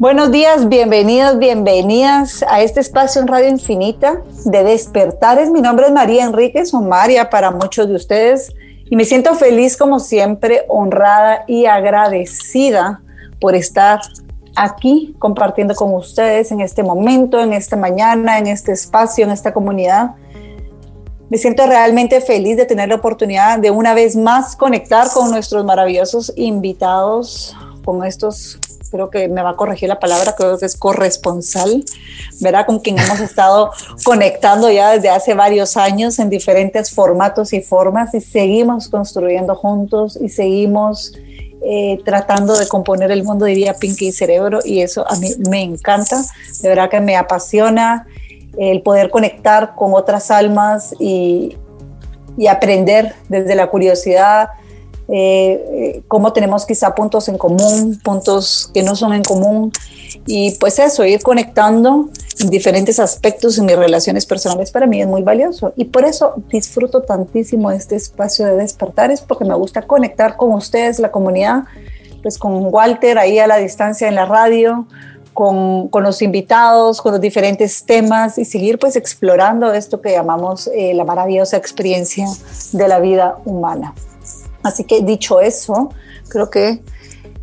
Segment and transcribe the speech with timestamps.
[0.00, 5.50] Buenos días, bienvenidos, bienvenidas a este espacio en Radio Infinita de Despertares.
[5.50, 8.50] Mi nombre es María Enríquez o María para muchos de ustedes
[8.88, 13.02] y me siento feliz como siempre, honrada y agradecida
[13.42, 14.00] por estar
[14.56, 19.52] aquí compartiendo con ustedes en este momento, en esta mañana, en este espacio, en esta
[19.52, 20.12] comunidad.
[21.28, 25.62] Me siento realmente feliz de tener la oportunidad de una vez más conectar con nuestros
[25.62, 28.58] maravillosos invitados, con estos
[28.90, 31.84] creo que me va a corregir la palabra, creo que es corresponsal,
[32.40, 32.66] ¿verdad?
[32.66, 33.70] Con quien hemos estado
[34.04, 40.18] conectando ya desde hace varios años en diferentes formatos y formas y seguimos construyendo juntos
[40.20, 41.12] y seguimos
[41.62, 46.22] eh, tratando de componer el mundo, diría Pinky Cerebro, y eso a mí me encanta,
[46.62, 48.06] de verdad que me apasiona
[48.58, 51.56] el poder conectar con otras almas y,
[52.36, 54.48] y aprender desde la curiosidad,
[55.12, 59.72] eh, cómo tenemos quizá puntos en común, puntos que no son en común,
[60.26, 62.08] y pues eso, ir conectando
[62.40, 66.34] en diferentes aspectos en mis relaciones personales para mí es muy valioso y por eso
[66.50, 71.64] disfruto tantísimo este espacio de despertar, es porque me gusta conectar con ustedes, la comunidad,
[72.22, 74.86] pues con Walter ahí a la distancia en la radio,
[75.34, 80.68] con, con, los invitados, con los diferentes temas y seguir pues explorando esto que llamamos
[80.74, 82.26] eh, la maravillosa experiencia
[82.72, 83.94] de la vida humana.
[84.62, 85.90] Así que dicho eso,
[86.28, 86.82] creo que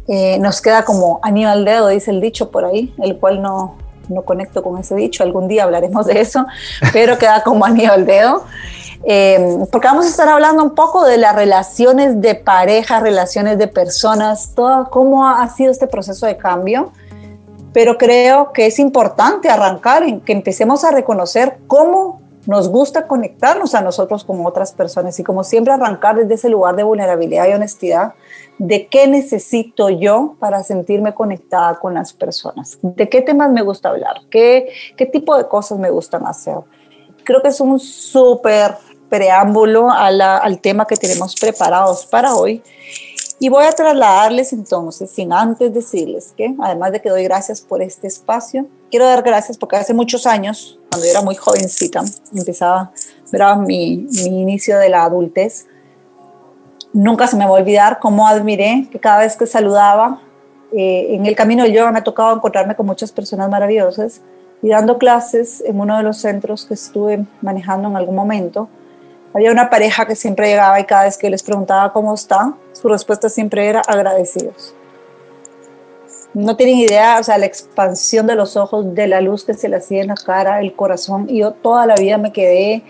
[0.07, 3.75] eh, nos queda como anillo al dedo, dice el dicho por ahí, el cual no,
[4.09, 6.45] no conecto con ese dicho, algún día hablaremos de eso,
[6.93, 8.43] pero queda como anillo al dedo.
[9.03, 13.67] Eh, porque vamos a estar hablando un poco de las relaciones de pareja, relaciones de
[13.67, 16.91] personas, todo, cómo ha sido este proceso de cambio.
[17.73, 23.75] Pero creo que es importante arrancar en que empecemos a reconocer cómo nos gusta conectarnos
[23.75, 27.53] a nosotros con otras personas y como siempre arrancar desde ese lugar de vulnerabilidad y
[27.53, 28.13] honestidad
[28.57, 33.89] de qué necesito yo para sentirme conectada con las personas, de qué temas me gusta
[33.89, 36.55] hablar, qué, qué tipo de cosas me gustan hacer.
[37.23, 38.75] Creo que es un súper
[39.09, 42.63] preámbulo al tema que tenemos preparados para hoy.
[43.39, 47.83] Y voy a trasladarles entonces, sin antes decirles que, además de que doy gracias por
[47.83, 52.03] este espacio, quiero dar gracias porque hace muchos años, cuando yo era muy jovencita,
[52.33, 52.91] empezaba,
[53.31, 55.67] era mi, mi inicio de la adultez,
[56.93, 60.21] nunca se me va a olvidar cómo admiré que cada vez que saludaba,
[60.73, 64.21] eh, en el camino del yoga me ha tocado encontrarme con muchas personas maravillosas
[64.61, 68.67] y dando clases en uno de los centros que estuve manejando en algún momento,
[69.37, 72.89] había una pareja que siempre llegaba y cada vez que les preguntaba cómo está, su
[72.89, 74.73] respuesta siempre era agradecidos
[76.37, 79.69] no tienen idea, o sea, la expansión de los ojos, de la luz que se
[79.69, 81.25] le hacía en la cara, el corazón.
[81.29, 82.83] Y yo toda la vida me quedé,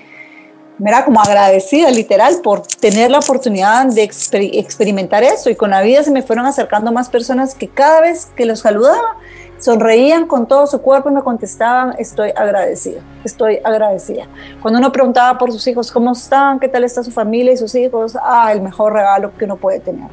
[0.77, 5.49] me era como agradecida, literal, por tener la oportunidad de experimentar eso.
[5.49, 8.59] Y con la vida se me fueron acercando más personas que cada vez que los
[8.59, 9.15] saludaba,
[9.59, 14.28] sonreían con todo su cuerpo y me contestaban, estoy agradecida, estoy agradecida.
[14.62, 16.59] Cuando uno preguntaba por sus hijos, ¿cómo están?
[16.59, 18.18] ¿Qué tal está su familia y sus hijos?
[18.22, 20.09] Ah, el mejor regalo que uno puede tener.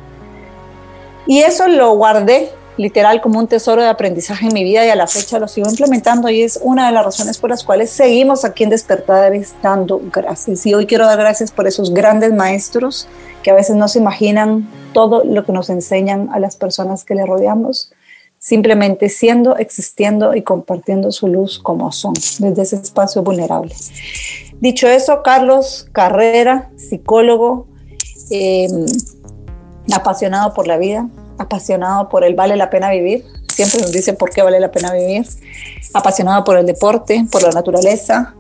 [1.27, 4.97] Y eso lo guardé literal como un tesoro de aprendizaje en mi vida y a
[4.97, 8.45] la fecha lo sigo implementando y es una de las razones por las cuales seguimos
[8.45, 10.67] aquí en Despertares dando gracias.
[10.67, 13.09] Y hoy quiero dar gracias por esos grandes maestros
[13.43, 17.15] que a veces no se imaginan todo lo que nos enseñan a las personas que
[17.15, 17.93] le rodeamos,
[18.45, 23.75] simplemente siendo, existiendo y compartiendo su luz como son, desde ese espacio vulnerable.
[24.61, 27.67] Dicho eso, Carlos Carrera, psicólogo,
[28.31, 28.69] eh,
[29.95, 34.29] apasionado por la vida, apasionado por el vale la pena vivir, siempre nos dice por
[34.29, 35.27] qué vale la pena vivir,
[35.95, 38.35] apasionado por el deporte, por la naturaleza.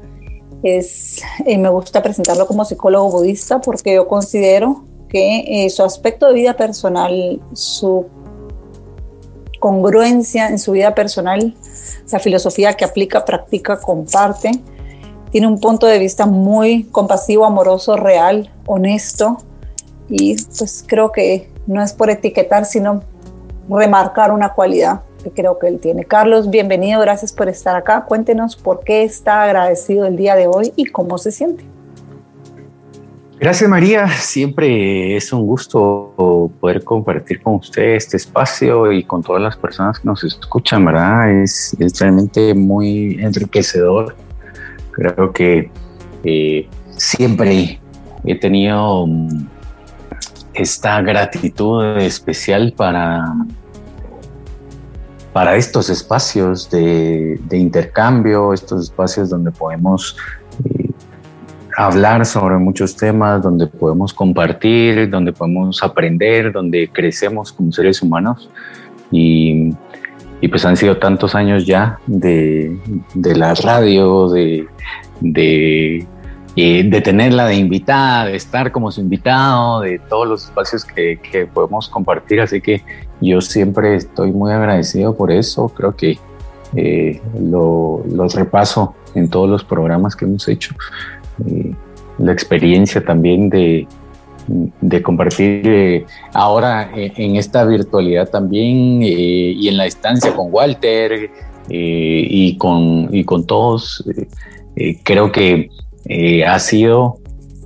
[0.63, 6.27] Es, eh, me gusta presentarlo como psicólogo budista porque yo considero que eh, su aspecto
[6.27, 8.07] de vida personal, su
[9.65, 11.55] congruencia en su vida personal,
[12.13, 14.51] la filosofía que aplica, practica, comparte,
[15.31, 19.39] tiene un punto de vista muy compasivo, amoroso, real, honesto
[20.11, 23.05] y pues creo que no es por etiquetar, sino
[23.67, 26.05] remarcar una cualidad que creo que él tiene.
[26.05, 28.05] Carlos, bienvenido, gracias por estar acá.
[28.05, 31.65] Cuéntenos por qué está agradecido el día de hoy y cómo se siente.
[33.39, 39.43] Gracias María, siempre es un gusto poder compartir con usted este espacio y con todas
[39.43, 41.43] las personas que nos escuchan, ¿verdad?
[41.43, 44.15] Es, realmente muy enriquecedor.
[44.93, 45.71] Creo que
[46.23, 47.81] eh, siempre
[48.25, 49.47] he tenido mm,
[50.55, 53.35] esta gratitud especial para,
[55.33, 60.17] para estos espacios de, intercambio, estos espacios donde podemos
[61.77, 68.49] hablar sobre muchos temas, donde podemos compartir, donde podemos aprender, donde crecemos como seres humanos.
[69.11, 69.73] Y,
[70.51, 72.77] pues han sido tantos años ya de,
[73.15, 74.67] la radio, de,
[75.21, 76.07] de,
[76.55, 81.19] eh, de, tenerla de invitada, de estar como su invitado, de todos los espacios que,
[81.19, 82.43] que podemos compartir.
[82.43, 82.83] Así que
[83.23, 85.71] yo siempre estoy muy agradecido por eso.
[85.71, 86.19] Creo que
[86.77, 90.75] eh, lo, los repaso en todos los programas que hemos hecho.
[91.47, 91.73] Eh,
[92.19, 93.87] la experiencia también de,
[94.47, 101.31] de compartir eh, ahora en esta virtualidad también y en la estancia con Walter
[101.69, 104.05] y, con, y con todos.
[105.03, 105.71] creo que
[106.47, 107.19] ha sido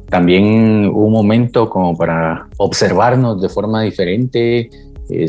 [0.09, 4.71] también un momento como para observarnos de forma diferente,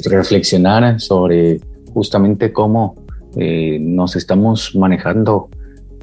[0.06, 1.60] reflexionar sobre
[1.94, 2.96] justamente cómo
[3.36, 5.50] eh, nos estamos manejando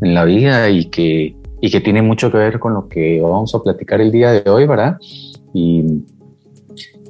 [0.01, 3.55] en la vida y que, y que tiene mucho que ver con lo que vamos
[3.55, 4.99] a platicar el día de hoy, ¿verdad?
[5.55, 5.85] Y,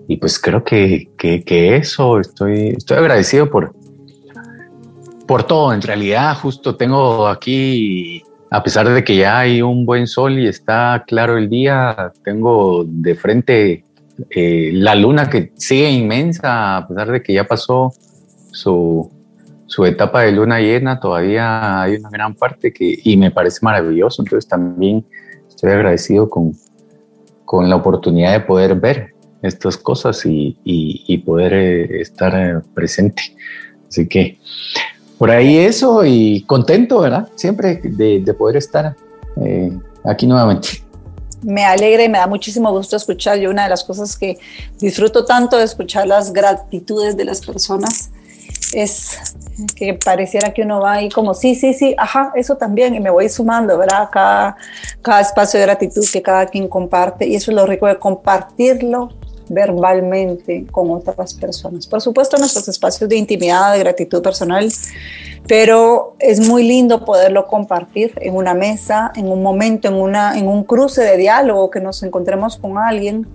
[0.08, 3.75] y pues creo que, que, eso, estoy, estoy agradecido por,
[5.26, 5.72] por todo.
[5.72, 10.46] En realidad, justo tengo aquí, a pesar de que ya hay un buen sol y
[10.46, 13.84] está claro el día, tengo de frente
[14.31, 17.92] eh, la luna que sigue inmensa, a pesar de que ya pasó
[18.52, 19.10] su,
[19.66, 24.22] su etapa de luna llena, todavía hay una gran parte que, y me parece maravilloso.
[24.22, 25.04] Entonces también
[25.48, 26.52] estoy agradecido con,
[27.44, 33.22] con la oportunidad de poder ver estas cosas y, y, poder eh, estar eh, presente.
[33.88, 34.38] Así que
[35.18, 37.28] por ahí eso y contento, ¿verdad?
[37.34, 38.94] Siempre de, de poder estar
[40.04, 40.86] aquí nuevamente
[41.42, 43.38] me alegra y me da muchísimo gusto escuchar.
[43.38, 44.38] Yo una de las cosas que
[44.78, 48.10] disfruto tanto de escuchar las gratitudes de las personas
[48.72, 49.18] es
[49.74, 53.10] que pareciera que uno va ahí como, sí, sí, sí, ajá, eso también, y me
[53.10, 54.08] voy sumando, ¿verdad?
[54.12, 54.56] Cada,
[55.02, 59.10] cada espacio de gratitud que cada quien comparte, y eso es lo rico de compartirlo
[59.48, 61.86] verbalmente con otras personas.
[61.86, 64.70] Por supuesto, nuestros espacios de intimidad, de gratitud personal,
[65.46, 70.48] pero es muy lindo poderlo compartir en una mesa, en un momento, en, una, en
[70.48, 73.26] un cruce de diálogo, que nos encontremos con alguien,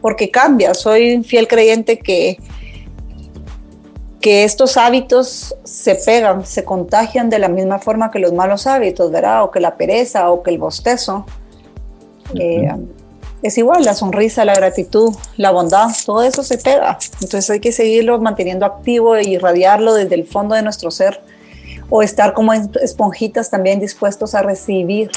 [0.00, 0.74] porque cambia.
[0.74, 2.38] Soy fiel creyente que,
[4.26, 9.12] que estos hábitos se pegan, se contagian de la misma forma que los malos hábitos,
[9.12, 9.44] ¿verdad?
[9.44, 11.24] O que la pereza o que el bostezo
[12.34, 16.98] es igual, la sonrisa, la gratitud, la bondad, todo eso se pega.
[17.22, 21.22] Entonces hay que seguirlo manteniendo activo y irradiarlo desde el fondo de nuestro ser
[21.88, 25.08] o estar como esponjitas también dispuestos a recibir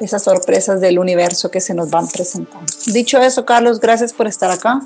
[0.00, 2.72] esas sorpresas del universo que se nos van presentando.
[2.86, 4.80] Dicho eso, Carlos, gracias por estar acá.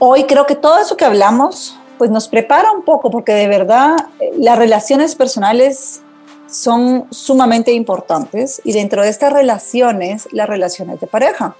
[0.00, 3.96] Hoy creo que todo eso que hablamos pues nos prepara un poco porque de verdad
[4.20, 6.02] eh, las relaciones personales
[6.48, 11.56] son sumamente importantes y dentro de estas relaciones, las relaciones de pareja.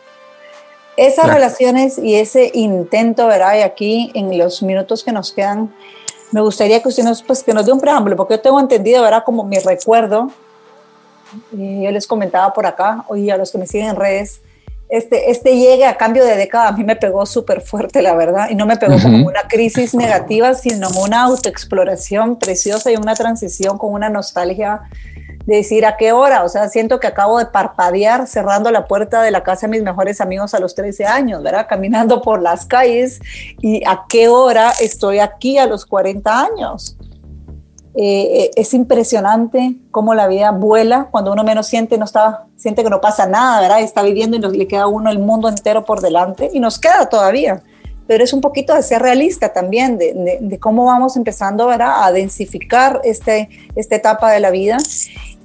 [0.97, 3.59] Esas relaciones y ese intento, ¿verdad?
[3.59, 5.75] Y aquí en los minutos que nos quedan,
[6.31, 9.03] me gustaría que usted nos, pues, que nos dé un preámbulo, porque yo tengo entendido,
[9.03, 9.25] ¿verdad?
[9.25, 10.31] Como mi recuerdo,
[11.53, 14.41] y yo les comentaba por acá, oye, a los que me siguen en redes,
[14.89, 18.49] este, este llegue a cambio de década a mí me pegó súper fuerte, la verdad,
[18.51, 23.79] y no me pegó como una crisis negativa, sino una autoexploración preciosa y una transición
[23.79, 24.83] con una nostalgia
[25.47, 29.23] de decir a qué hora, o sea, siento que acabo de parpadear cerrando la puerta
[29.23, 31.67] de la casa de mis mejores amigos a los 13 años, ¿verdad?
[31.69, 33.21] Caminando por las calles
[33.61, 36.97] y a qué hora estoy aquí a los 40 años.
[37.97, 42.91] Eh, es impresionante cómo la vida vuela cuando uno menos siente, no está, siente que
[42.91, 43.81] no pasa nada, ¿verdad?
[43.81, 46.79] Está viviendo y nos, le queda a uno el mundo entero por delante y nos
[46.79, 47.63] queda todavía.
[48.07, 53.49] Pero es un poquito de ser realista también, de, cómo vamos empezando a densificar este,
[53.77, 54.77] esta etapa de la vida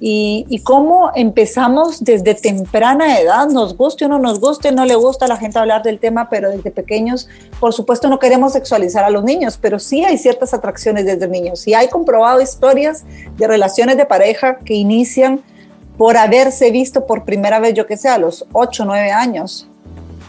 [0.02, 5.26] y, cómo empezamos desde temprana edad, nos guste o no nos guste, no le gusta
[5.26, 7.28] a la gente hablar del tema, pero desde pequeños,
[7.60, 11.68] por supuesto, no queremos sexualizar a los niños, pero sí hay ciertas atracciones desde niños.
[11.68, 13.04] Y hay comprobado historias
[13.36, 15.40] de relaciones de pareja que inician
[15.98, 19.68] por haberse visto por primera vez, yo que sé, a los 8 o 9 años.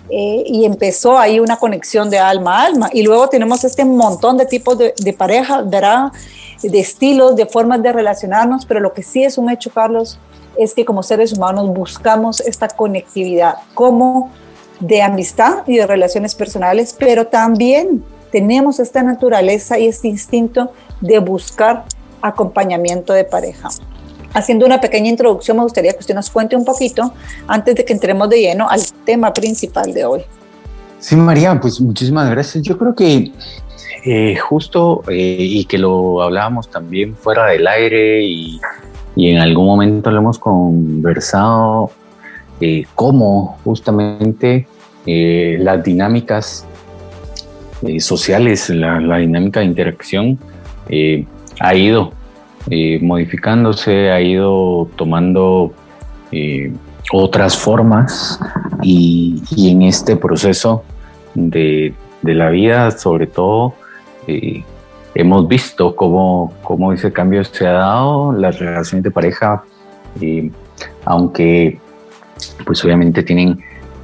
[0.10, 2.90] Eh, y empezó ahí una conexión de alma a alma.
[2.92, 6.12] Y luego tenemos este montón de tipos de, de pareja, ¿verdad?
[6.62, 10.20] De estilos, de formas de relacionarnos, pero lo que sí es un hecho, Carlos,
[10.58, 14.32] es que como seres humanos buscamos esta conectividad como
[14.80, 21.20] de amistad y de relaciones personales, pero también tenemos esta naturaleza y este instinto de
[21.20, 21.86] buscar
[22.22, 23.70] acompañamiento de pareja.
[24.34, 27.13] haciendo una pequeña introducción, me gustaría que usted nos cuente un poquito
[27.48, 30.22] antes de que entremos de lleno al tema principal de hoy.
[31.00, 32.63] Sí, María, pues muchísimas gracias.
[32.63, 33.34] Yo creo que
[34.03, 38.60] eh, justo, eh, y que lo hablábamos también fuera del aire y,
[39.15, 41.91] en algún momento lo hemos conversado,
[42.60, 44.67] eh, cómo justamente
[45.05, 46.65] las dinámicas
[48.00, 50.39] sociales, la, dinámica de interacción
[51.60, 52.13] ha ido
[53.01, 55.74] modificándose, ha ido tomando
[57.12, 58.39] otras formas
[58.81, 60.84] y, en este proceso
[61.34, 61.93] de,
[62.24, 63.74] la vida, sobre todo,
[64.28, 64.63] eh,
[65.16, 69.63] hemos visto cómo, cómo, ese cambio se ha dado, las relaciones de pareja,
[70.22, 70.50] eh,
[71.06, 71.80] aunque
[72.66, 73.60] pues obviamente tienen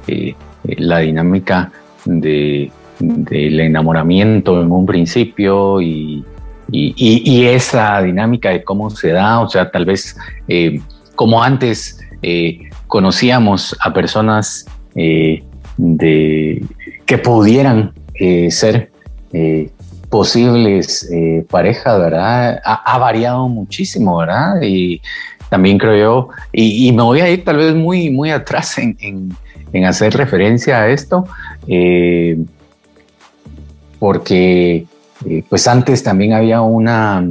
[0.06, 0.34] eh,
[0.64, 1.72] la dinámica
[2.04, 6.24] de, del enamoramiento en un principio y,
[6.70, 10.16] y, esa dinámica de cómo se da, o sea, tal vez
[11.14, 11.98] como antes
[12.86, 16.64] conocíamos a personas de,
[17.06, 17.94] que pudieran
[18.50, 18.90] ser
[20.10, 22.60] posibles eh, parejas, ¿verdad?
[22.64, 24.60] Ha, variado muchísimo, ¿verdad?
[24.62, 25.00] Y
[25.48, 29.36] también creo yo, y, me voy a ir tal vez muy, muy atrás en,
[29.84, 31.26] hacer referencia a esto,
[31.66, 32.38] eh,
[33.98, 34.86] porque
[35.26, 37.24] eh, pues antes también había una,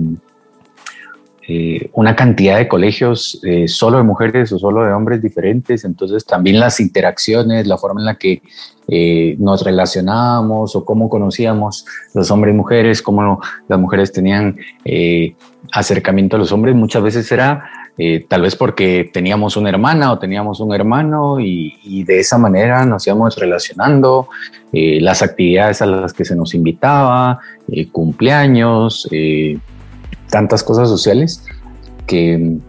[1.93, 6.81] una cantidad de colegios solo de mujeres o solo de hombres diferentes, entonces también las
[6.81, 8.41] interacciones, la forma en la que
[8.89, 15.35] eh, nos relacionábamos o cómo conocíamos los hombres y mujeres, cómo las mujeres tenían eh,
[15.73, 20.19] acercamiento a los hombres, muchas veces era eh, tal vez porque teníamos una hermana o
[20.19, 24.29] teníamos un hermano y, de esa manera nos íbamos relacionando,
[24.71, 27.39] las actividades a las que se nos invitaba,
[27.91, 29.09] cumpleaños,
[30.29, 31.43] tantas cosas sociales
[32.05, 32.59] que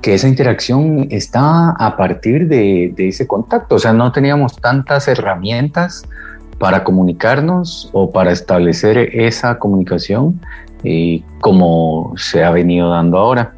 [0.00, 3.74] que esa interacción está a partir de, ese contacto.
[3.74, 6.04] O sea, no teníamos tantas herramientas
[6.58, 10.40] para comunicarnos o para establecer esa comunicación
[10.84, 13.54] eh, como se ha venido dando ahora.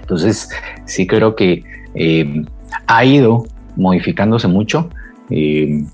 [0.00, 0.50] Entonces,
[0.86, 1.62] sí creo que
[1.94, 2.44] eh,
[2.86, 3.44] ha ido
[3.76, 4.90] modificándose mucho.
[5.30, 5.84] Eh,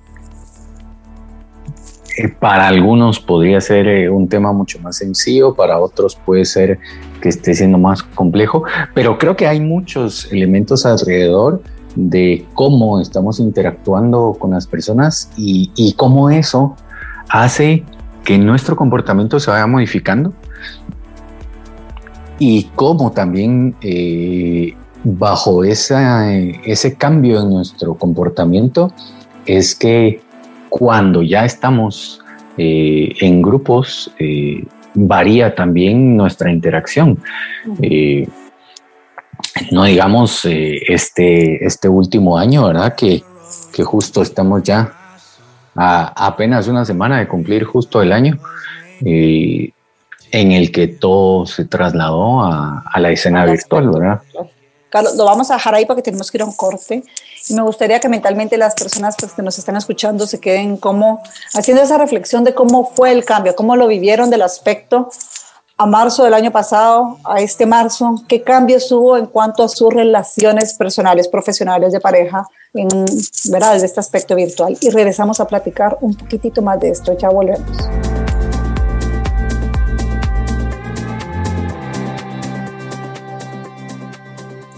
[2.38, 6.78] para algunos podría ser un tema mucho más sencillo, para otros puede ser
[7.20, 11.62] que esté siendo más complejo, pero creo que hay muchos elementos alrededor
[11.94, 16.76] de cómo estamos interactuando con las personas y, cómo eso
[17.28, 17.84] hace
[18.24, 20.32] que nuestro comportamiento se vaya modificando
[22.38, 28.92] y cómo también eh, bajo esa, ese cambio en nuestro comportamiento
[29.46, 30.20] es que
[30.78, 32.20] cuando ya estamos
[32.58, 34.62] eh, en grupos eh,
[34.94, 37.18] varía también nuestra interacción.
[37.80, 38.28] Eh,
[39.70, 42.94] no digamos este, este último año, ¿verdad?
[42.94, 43.22] Que,
[43.72, 44.92] que justo estamos ya
[45.74, 48.38] a apenas una semana de cumplir justo el año,
[49.00, 49.72] en
[50.52, 54.20] el que todo se trasladó a, a la escena virtual, ¿verdad?
[54.90, 57.02] Carlos, lo vamos a dejar ahí porque tenemos que ir a un corte.
[57.48, 61.22] Y me gustaría que mentalmente las personas pues, que nos están escuchando se queden como
[61.54, 65.10] haciendo esa reflexión de cómo fue el cambio, cómo lo vivieron del aspecto
[65.78, 69.92] a marzo del año pasado, a este marzo, qué cambios hubo en cuanto a sus
[69.92, 72.88] relaciones personales, profesionales, de pareja, en,
[73.50, 73.74] ¿verdad?
[73.74, 74.76] desde este aspecto virtual.
[74.80, 77.16] Y regresamos a platicar un poquitito más de esto.
[77.18, 77.76] Ya volvemos.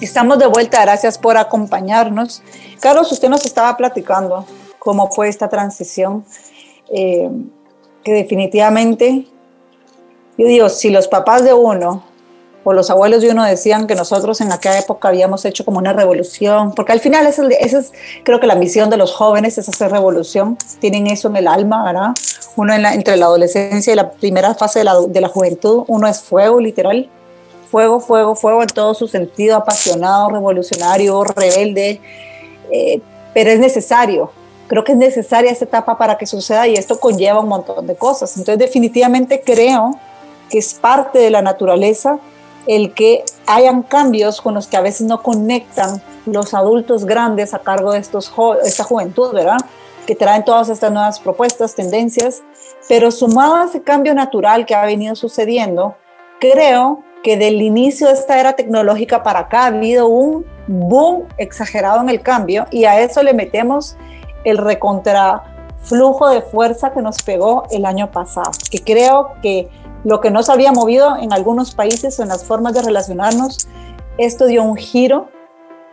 [0.01, 2.41] Estamos de vuelta, gracias por acompañarnos.
[2.79, 4.47] Carlos, usted nos estaba platicando
[4.79, 6.25] cómo fue esta transición,
[6.89, 7.29] eh,
[8.05, 9.27] que definitivamente,
[10.37, 12.05] yo digo, si los papás de uno
[12.63, 15.93] o los abuelos de uno decían que nosotros en aquella época habíamos hecho como una
[15.93, 19.91] revolución, porque al final esa es, creo que la misión de los jóvenes es hacer
[19.91, 22.11] revolución, tienen eso en el alma, ¿verdad?
[22.55, 26.21] Uno entre la adolescencia y la primera fase de la, de la juventud, uno es
[26.23, 27.11] fuego literal,
[27.71, 32.01] fuego, fuego, fuego en todo su sentido, apasionado, revolucionario, rebelde,
[32.71, 33.01] eh,
[33.35, 34.31] pero es necesario.
[34.67, 37.97] Creo que es necesaria esta etapa para que suceda y esto conlleva un montón de
[37.97, 38.37] cosas.
[38.37, 39.93] Entonces definitivamente creo
[40.51, 42.19] que es parte de la naturaleza
[42.67, 47.61] el que hayan cambios con los que a veces no conectan los adultos grandes a
[47.61, 48.31] cargo de estos
[48.63, 49.59] esta juventud, ¿verdad?
[50.07, 52.43] Que traen todas estas nuevas propuestas, tendencias,
[52.87, 55.97] pero sumado a ese cambio natural que ha venido sucediendo,
[56.41, 62.01] creo que del inicio de esta era tecnológica para acá ha habido un boom exagerado
[62.01, 63.97] en el cambio y a eso le metemos
[64.45, 69.69] el recontraflujo de fuerza que nos pegó el año pasado, que creo que
[70.05, 73.69] lo que no se había movido en algunos países en las formas de relacionarnos
[74.19, 75.31] esto dio un giro,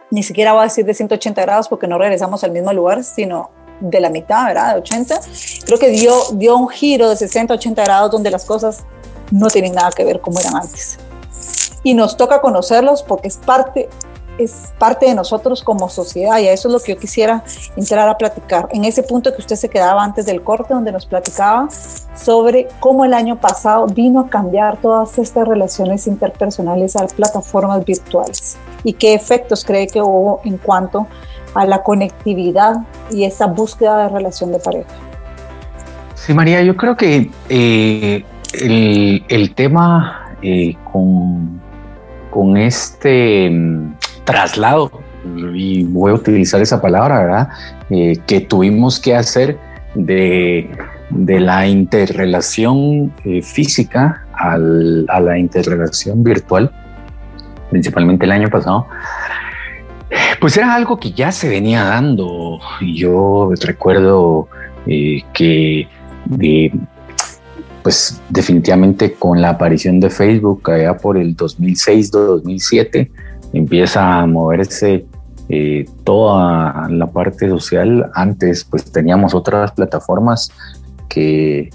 [0.10, 3.52] ni siquiera voy a decir de 180 grados porque no regresamos al mismo lugar, sino
[3.80, 4.74] de la mitad, ¿verdad?
[4.74, 5.20] De 80.
[5.66, 8.84] Creo que dio, dio un giro de 60, 80 grados donde las cosas
[9.32, 10.98] no tienen nada que ver como eran antes.
[11.86, 13.88] Y nos toca conocerlos porque es parte
[14.38, 17.44] es parte de nosotros como sociedad y a eso es lo que yo quisiera
[17.76, 18.68] entrar a platicar.
[18.72, 21.70] En ese punto que usted se quedaba antes del corte, donde nos platicaba
[22.16, 28.58] sobre cómo el año pasado vino a cambiar todas estas relaciones interpersonales a plataformas virtuales
[28.84, 31.08] y qué efectos cree que hubo en cuanto
[31.54, 32.78] a la conectividad
[33.10, 34.90] y esa búsqueda de relación de pareja.
[36.16, 41.62] Sí, María, yo creo que eh, el, el, tema eh, con,
[42.36, 43.50] con este
[44.26, 44.92] traslado,
[45.54, 47.50] y voy a utilizar esa palabra, ¿verdad?
[47.90, 49.58] Eh, que tuvimos que hacer
[49.94, 50.70] de,
[51.12, 56.70] de la interrelación eh, física al, a la interrelación virtual,
[57.72, 58.86] principalmente el año pasado,
[60.42, 62.60] pues era algo que ya se venía dando.
[62.82, 64.50] Yo recuerdo
[64.88, 65.88] eh, que
[67.86, 73.12] pues definitivamente con la aparición de Facebook allá por el 2006-2007,
[73.54, 75.06] empieza a moverse
[75.50, 78.10] eh, toda la parte social.
[78.16, 80.50] Antes pues teníamos otras plataformas
[81.08, 81.70] que,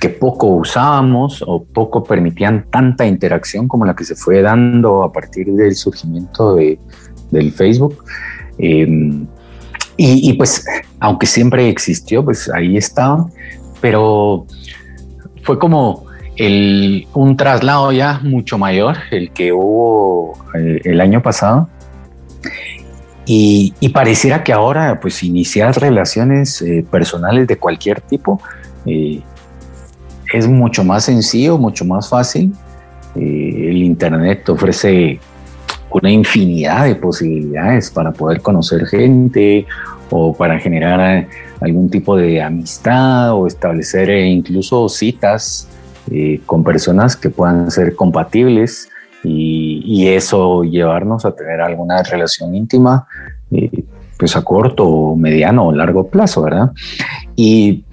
[0.00, 5.12] que poco usábamos o poco permitían tanta interacción como la que se fue dando a
[5.12, 6.78] partir del surgimiento de,
[7.32, 8.04] del Facebook.
[8.56, 9.26] Em,
[9.96, 10.64] y, pues,
[11.00, 13.28] aunque siempre existió, pues ahí estaba,
[13.80, 14.46] pero
[15.42, 16.06] fue como
[17.14, 21.68] un traslado ya mucho mayor, el que hubo eh, el año pasado.
[23.26, 28.40] Y, pareciera que ahora, pues, iniciar relaciones eh, personales de cualquier tipo
[28.86, 29.20] eh,
[30.32, 32.52] es mucho más sencillo, mucho más fácil.
[33.14, 35.20] el Internet ofrece
[35.90, 39.66] una infinidad de posibilidades para poder conocer gente
[40.10, 41.26] o para generar
[41.60, 45.68] algún tipo de amistad o establecer incluso citas
[46.10, 48.88] eh, con personas que puedan ser compatibles
[49.22, 53.06] y, eso llevarnos a tener alguna relación íntima,
[53.52, 53.84] eh,
[54.18, 56.72] pues a corto, mediano o largo plazo, ¿verdad?
[57.36, 57.84] Y,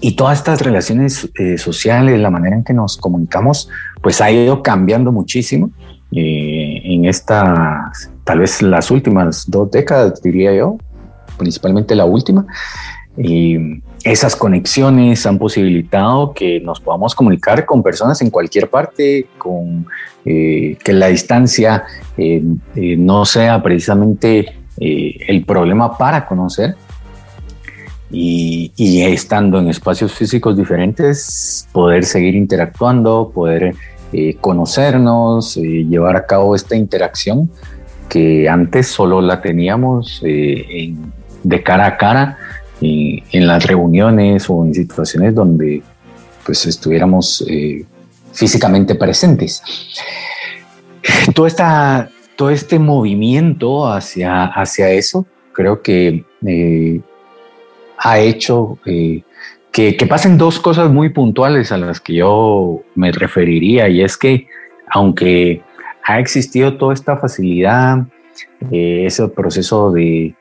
[0.00, 3.68] y todas estas relaciones eh, sociales, la manera en que nos comunicamos,
[4.00, 5.70] pues ha ido cambiando muchísimo
[6.16, 10.78] en estas, tal vez las últimas dos décadas, diría yo,
[11.36, 12.46] principalmente la última.
[13.16, 19.86] Y esas conexiones han posibilitado que nos podamos comunicar con personas en cualquier parte, con
[20.24, 21.84] eh, que la distancia
[22.16, 22.42] eh,
[22.74, 26.74] eh, no sea precisamente el problema para conocer.
[28.10, 33.74] Y, y, estando en espacios físicos diferentes, poder seguir interactuando, poder
[34.40, 37.50] conocernos, llevar a cabo esta interacción
[38.08, 40.22] que antes solo la teníamos
[41.44, 42.38] de cara a cara
[42.80, 45.82] en las reuniones o en situaciones donde
[46.44, 47.84] pues estuviéramos eh,
[48.32, 49.62] físicamente presentes.
[51.34, 57.00] Todo, esta, todo este movimiento hacia, hacia eso creo que eh,
[57.98, 59.22] ha hecho eh,
[59.70, 64.16] que, que, pasen dos cosas muy puntuales a las que yo me referiría y es
[64.16, 64.48] que
[64.88, 65.62] aunque
[66.04, 68.04] ha existido toda esta facilidad,
[68.70, 70.34] ese proceso de,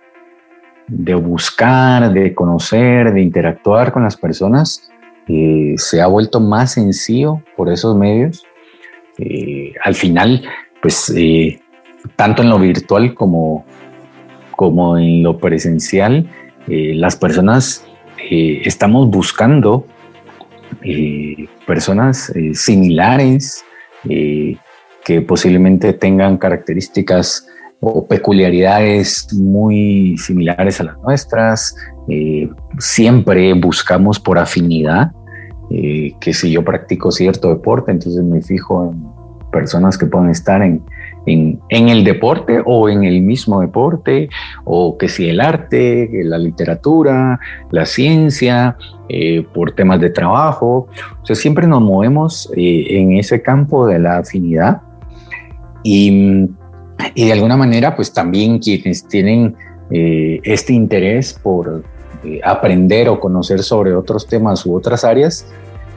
[0.87, 4.89] de buscar, de conocer, de interactuar con las personas,
[5.27, 8.43] eh, se ha vuelto más sencillo por esos medios.
[9.17, 10.43] Eh, al final,
[10.81, 11.59] pues, eh,
[12.15, 13.65] tanto en lo virtual como,
[14.55, 16.29] como en lo presencial,
[16.65, 17.85] las personas
[18.29, 19.85] estamos buscando
[21.67, 23.65] personas similares
[24.05, 27.47] que posiblemente tengan características
[27.85, 31.75] o peculiaridades muy similares a las nuestras.
[32.07, 35.11] Eh, siempre buscamos por afinidad,
[35.69, 39.03] eh, que si yo practico cierto deporte, entonces me fijo en
[39.51, 40.81] personas que pueden estar en,
[41.25, 44.29] en, en, el deporte o en el mismo deporte,
[44.63, 47.37] o que si el arte, la literatura,
[47.69, 48.77] la ciencia,
[49.09, 50.87] eh, por temas de trabajo.
[51.21, 54.81] O sea, siempre nos movemos en ese campo de la afinidad.
[55.83, 56.47] Y
[57.15, 59.55] y de alguna manera, pues también quienes tienen
[59.91, 61.83] eh, este interés por
[62.23, 65.45] eh, aprender o conocer sobre otros temas u otras áreas,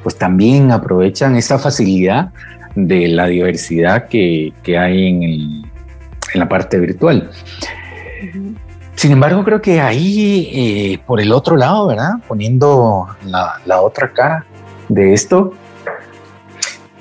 [0.02, 2.30] pues también aprovechan esa facilidad
[2.74, 5.64] de la diversidad que, que hay en, el,
[6.34, 7.30] en, la parte virtual.
[8.94, 12.14] Sin embargo, creo que ahí, eh, por el otro lado, ¿verdad?
[12.26, 14.44] Poniendo la, la otra cara
[14.88, 15.52] de esto,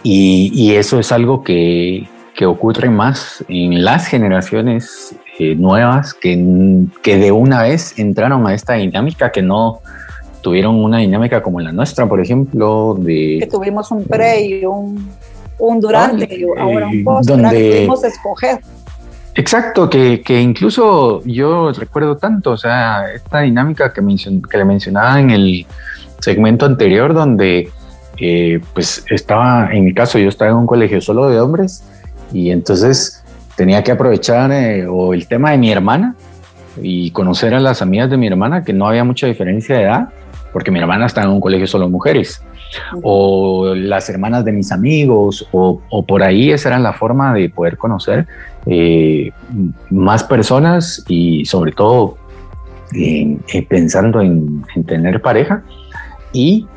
[0.04, 6.86] y, y, eso es algo que, que ocurre más en las generaciones eh, nuevas que,
[7.02, 9.82] que de una vez entraron a esta dinámica que no
[10.42, 13.38] tuvieron una dinámica como la nuestra, por ejemplo, de...
[13.40, 15.10] Que tuvimos un pre y un,
[15.58, 18.60] un durante y ahora un post, donde, que tuvimos escoger.
[19.34, 24.02] Exacto, que, que, incluso yo recuerdo tanto, o sea, esta dinámica que,
[24.50, 25.66] que le mencionaba en el
[26.20, 27.70] segmento anterior, donde
[28.18, 31.84] eh, pues estaba, en mi caso, yo estaba en un colegio solo de hombres
[32.34, 33.24] y entonces
[33.56, 36.16] tenía que aprovechar eh, o el tema de mi hermana
[36.82, 40.10] y conocer a las amigas de mi hermana, que no había mucha diferencia de edad,
[40.52, 42.42] porque mi hermana estaba en un colegio solo de mujeres,
[43.02, 47.78] o las hermanas de mis amigos, o, por ahí esa era la forma de poder
[47.78, 48.28] conocer
[48.66, 49.32] eh,
[49.90, 52.18] más personas y sobre todo
[53.70, 55.64] pensando en, en tener pareja.
[56.34, 56.68] Y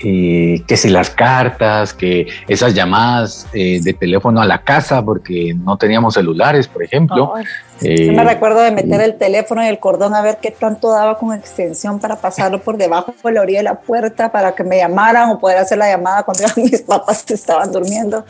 [0.00, 5.54] eh, que si las cartas, que esas llamadas eh, de teléfono a la casa, porque
[5.54, 7.34] no teníamos celulares, por ejemplo.
[7.80, 11.18] Eh, me recuerdo de meter el teléfono y el cordón a ver qué tanto daba
[11.18, 14.78] con extensión para pasarlo por debajo de la orilla de la puerta para que me
[14.78, 18.24] llamaran o poder hacer la llamada cuando mis papás estaban durmiendo.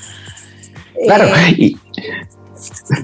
[1.04, 1.26] Claro,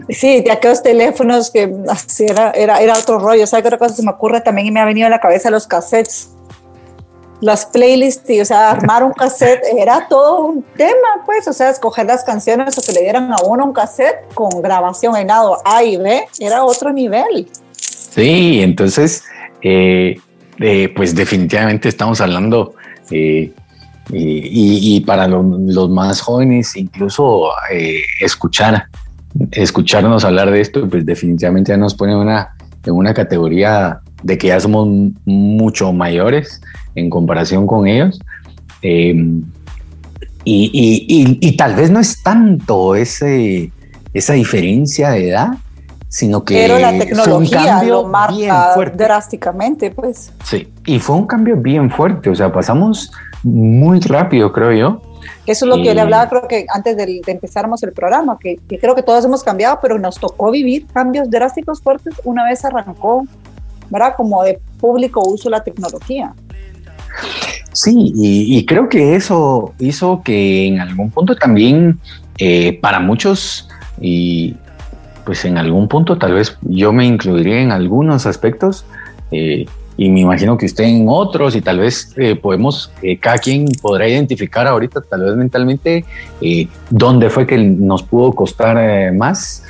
[0.08, 3.46] Sí, de aquellos teléfonos que así era, era, era otro rollo.
[3.46, 5.50] ¿Sabes qué otra cosa se me ocurre también y me ha venido a la cabeza
[5.50, 6.33] los cassettes?
[7.44, 11.68] Las playlists, y, o sea, armar un cassette era todo un tema, pues, o sea,
[11.68, 15.58] escoger las canciones o que le dieran a uno un cassette con grabación en lado
[15.62, 17.46] A y B, era otro nivel.
[17.76, 19.24] Sí, entonces,
[19.60, 20.18] eh,
[20.58, 22.76] eh, pues definitivamente estamos hablando,
[23.10, 23.52] eh,
[24.10, 27.50] y, para los más jóvenes, incluso
[28.20, 28.86] escuchar,
[29.50, 32.54] escucharnos hablar de esto, pues definitivamente ya nos pone una,
[32.84, 34.88] en una categoría de que ya somos
[35.24, 36.60] mucho mayores
[36.94, 38.18] en comparación con ellos.
[38.82, 39.42] Em,
[40.44, 43.70] y, tal vez no es tanto ese,
[44.12, 45.48] esa diferencia de edad,
[46.08, 50.32] sino que Pero la tecnología lo marca drásticamente, pues.
[50.44, 55.02] Sí, y fue un cambio bien fuerte, o sea, pasamos muy rápido, creo yo.
[55.46, 58.38] Eso es lo que yo le hablaba, creo que antes de, de empezáramos el programa,
[58.38, 62.44] que, que, creo que todos hemos cambiado, pero nos tocó vivir cambios drásticos fuertes una
[62.44, 63.24] vez arrancó,
[63.90, 64.14] ¿verdad?
[64.16, 66.34] Como de público uso la tecnología.
[67.74, 71.98] Sí, y, creo que eso hizo que en algún punto también
[72.38, 73.68] eh, para muchos,
[74.00, 74.54] y
[75.24, 78.84] pues en algún punto tal vez yo me incluiría en algunos aspectos,
[79.32, 79.66] eh,
[79.96, 84.08] y me imagino que usted en otros, y tal vez eh, podemos, cada quien podrá
[84.08, 86.04] identificar ahorita, tal vez mentalmente,
[86.90, 89.63] dónde fue que nos pudo costar más.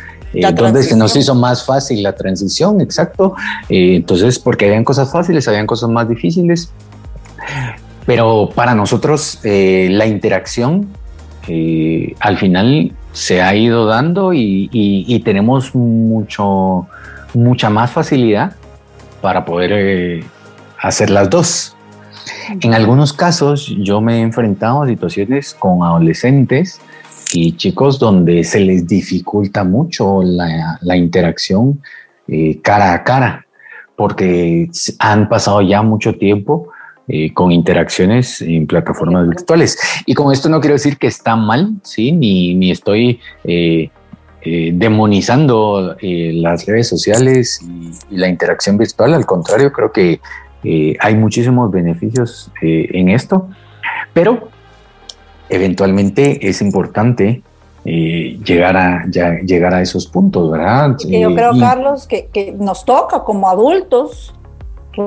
[0.54, 3.34] Dónde se nos hizo más fácil la transición, exacto.
[3.68, 6.70] entonces, porque habían cosas fáciles, habían cosas más difíciles,
[8.06, 10.88] pero para nosotros eh, la interacción
[11.48, 16.86] eh, al final se ha ido dando y, tenemos mucho,
[17.32, 18.54] mucha más facilidad
[19.20, 20.24] para poder eh,
[20.80, 21.76] hacer las dos.
[22.60, 26.80] En algunos casos yo me he enfrentado a situaciones con adolescentes
[27.34, 31.80] y chicos donde se les dificulta mucho la, interacción
[32.62, 33.44] cara a cara
[33.96, 36.68] porque han pasado ya mucho tiempo
[37.06, 39.78] eh, con interacciones en plataformas virtuales.
[40.06, 42.12] Y con esto no quiero decir que está mal, ¿sí?
[42.12, 43.90] ni, ni estoy eh,
[44.42, 50.20] eh, demonizando las redes sociales y, la interacción virtual, al contrario, creo que
[50.98, 53.50] hay muchísimos beneficios en esto,
[54.14, 54.48] pero
[55.48, 57.42] eventualmente es importante
[57.84, 60.96] llegar, a, llegar a esos puntos, ¿verdad?
[60.98, 64.34] yo creo, Carlos, que, que, nos toca como adultos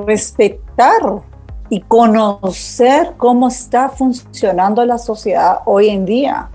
[0.06, 1.02] respetar
[1.70, 6.50] y conocer cómo está funcionando la sociedad hoy en día.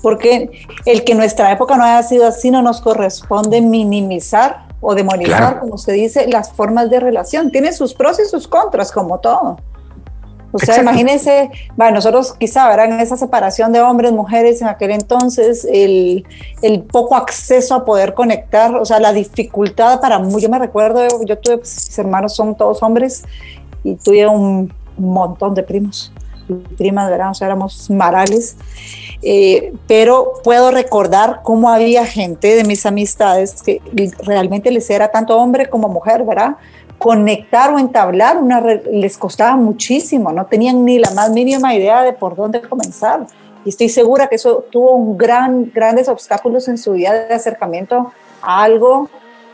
[0.00, 0.50] Porque
[0.84, 5.78] el que nuestra época no haya sido así no nos corresponde minimizar o demonizar, como
[5.78, 7.50] se dice, las formas de relación.
[7.50, 9.56] Tiene sus pros y sus contras, como todo.
[10.56, 15.66] O sea, imagínense, bueno, nosotros quizá verán esa separación de hombres, mujeres en aquel entonces,
[15.68, 16.24] el,
[16.62, 21.38] el, poco acceso a poder conectar, o sea, la dificultad para, yo me recuerdo, yo
[21.38, 23.24] tuve, pues, mis hermanos son todos hombres,
[23.82, 26.12] y tuve un montón de primos
[26.76, 27.30] primas, ¿verdad?
[27.30, 28.56] O sea, éramos marales.
[29.22, 33.80] Eh, pero puedo recordar cómo había gente de mis amistades que
[34.22, 36.56] realmente les era tanto hombre como mujer, ¿verdad?
[36.98, 42.12] Conectar o entablar una les costaba muchísimo, no tenían ni la más mínima idea de
[42.12, 43.26] por dónde comenzar.
[43.64, 48.12] Y estoy segura que eso tuvo un gran, grandes obstáculos en su vida de acercamiento
[48.42, 49.08] a algo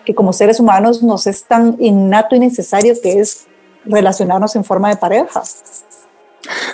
[0.04, 3.46] que como seres humanos nos es tan innato y necesario que es
[3.84, 5.42] relacionarnos en forma de pareja.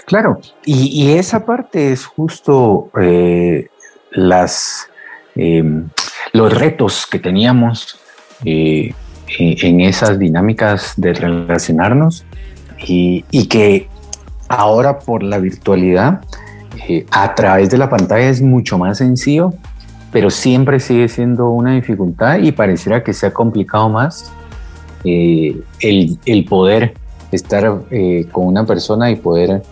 [0.07, 3.69] Claro, y, esa parte es justo eh,
[4.13, 4.89] las,
[5.35, 5.89] em,
[6.33, 7.99] los retos que teníamos
[8.45, 8.95] eh,
[9.39, 12.25] en esas dinámicas de relacionarnos
[12.79, 13.89] y, que
[14.49, 16.21] ahora por la virtualidad,
[16.89, 19.53] eh, a través de la pantalla es mucho más sencillo,
[20.13, 24.31] pero siempre sigue siendo una dificultad y pareciera que se ha complicado más
[25.05, 26.95] el, el, poder
[27.33, 27.83] estar
[28.33, 29.63] con una persona y poder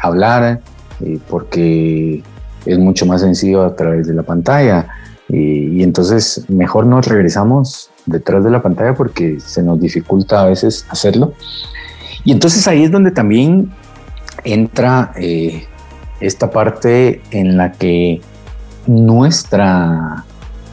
[0.00, 0.60] hablar,
[1.28, 2.22] porque
[2.66, 4.86] es mucho más sencillo a través de la pantalla.
[5.32, 10.86] Y, entonces mejor nos regresamos detrás de la pantalla porque se nos dificulta a veces
[10.90, 11.32] hacerlo.
[12.24, 13.72] Y entonces ahí es donde también
[14.44, 15.66] entra eh,
[16.20, 18.20] esta parte en la que
[18.86, 20.24] nuestra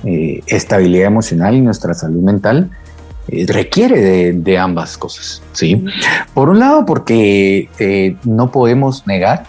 [0.04, 2.70] eh, estabilidad emocional y nuestra salud mental
[3.30, 5.42] eh, requiere de, de, ambas cosas.
[5.54, 5.86] ¿sí?
[6.34, 7.70] Por un lado, porque
[8.26, 9.46] no podemos negar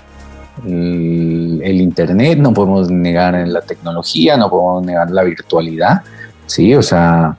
[0.67, 6.03] el, Internet, no podemos negar la tecnología, no podemos negar la virtualidad,
[6.47, 6.75] ¿sí?
[6.75, 7.37] O sea,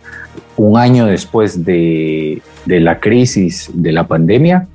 [0.58, 4.68] un año después de, la crisis de la pandemia,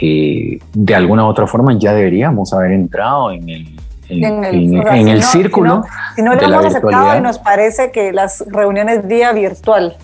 [0.00, 3.76] eh, de alguna u otra forma ya deberíamos haber entrado en el,
[4.08, 5.84] en, el, círculo.
[6.16, 9.96] Si no, lo hemos aceptado y nos parece que las reuniones vía virtual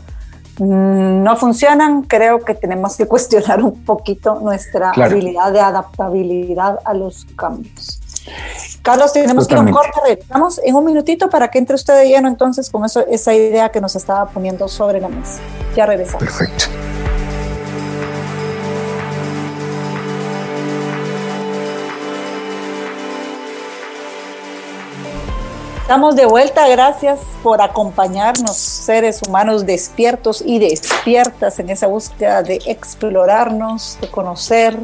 [0.61, 7.27] no funcionan, creo que tenemos que cuestionar un poquito nuestra habilidad de adaptabilidad a los
[7.37, 8.01] cambios.
[8.83, 11.99] Carlos, tenemos que ir a un corte, regresamos en un minutito para que entre usted
[11.99, 15.40] de lleno entonces con eso, esa idea que nos estaba poniendo sobre la mesa.
[15.75, 16.23] Ya regresamos.
[16.23, 16.89] Perfecto.
[25.90, 32.61] Estamos de vuelta, gracias por acompañarnos, seres humanos despiertos y despiertas en esa búsqueda de
[32.66, 34.79] explorarnos, de conocer,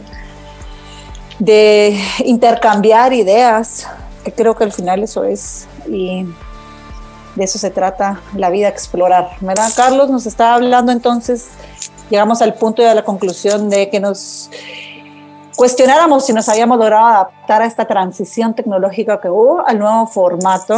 [1.38, 3.86] de intercambiar ideas,
[4.24, 6.26] que creo que al final eso es, y
[7.36, 9.30] de eso se trata la vida, explorar.
[9.40, 9.70] ¿Verdad?
[9.76, 11.50] Carlos nos estaba hablando entonces,
[12.10, 14.50] llegamos al punto de la conclusión de que nos
[15.56, 20.76] cuestionáramos si nos habíamos logrado adaptar a esta transición tecnológica que hubo al nuevo formato.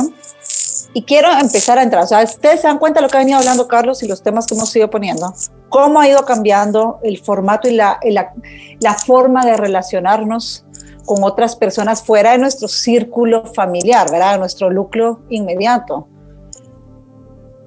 [0.94, 2.04] Y quiero empezar a entrar.
[2.04, 4.22] O sea, ustedes se dan cuenta de lo que ha venido hablando Carlos y los
[4.22, 5.34] temas que hemos ido poniendo.
[5.68, 8.32] Cómo ha ido cambiando el formato y la, la,
[8.80, 10.64] la forma de relacionarnos
[11.04, 14.38] con otras personas fuera de nuestro círculo familiar, ¿verdad?
[14.38, 16.08] Nuestro núcleo inmediato.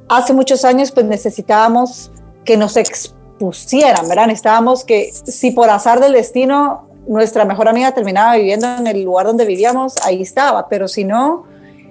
[0.10, 2.12] Hace muchos años, pues necesitábamos
[2.44, 4.28] que nos expusieran, ¿verdad?
[4.28, 9.26] Necesitábamos que, si por azar del destino nuestra mejor amiga terminaba viviendo en el lugar
[9.26, 11.46] donde vivíamos, ahí estaba, pero si no,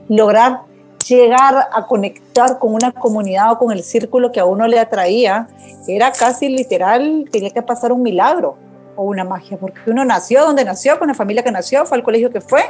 [0.08, 0.62] lograr
[1.06, 5.48] llegar a conectar con una comunidad o con el círculo que a uno le atraía,
[5.88, 8.56] era casi literal, tenía que pasar un milagro
[8.96, 12.04] o una magia, porque uno nació donde nació, con la familia que nació, fue al
[12.04, 12.62] colegio que fue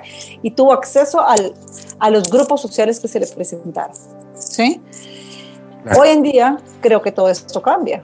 [0.43, 1.55] y tuvo acceso al,
[1.99, 3.95] a los grupos sociales que se le presentaron.
[4.35, 4.81] ¿sí?
[5.99, 8.03] Hoy en día creo que todo esto cambia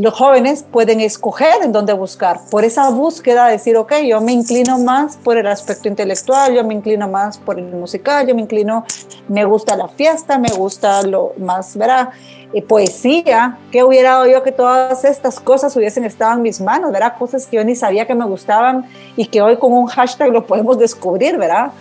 [0.00, 2.40] los jóvenes pueden escoger en dónde buscar.
[2.50, 6.72] Por esa búsqueda, decir, ok, yo me inclino más por el aspecto intelectual, yo me
[6.72, 8.86] inclino más por el musical, yo me inclino,
[9.28, 12.08] me gusta la fiesta, me gusta lo más, ¿verdad?
[12.54, 16.92] Eh, poesía, ¿qué hubiera dado yo que todas estas cosas hubiesen estado en mis manos,
[16.92, 17.18] ¿verdad?
[17.18, 18.86] Cosas que yo ni sabía que me gustaban
[19.16, 21.72] y que hoy con un hashtag lo podemos descubrir, ¿verdad?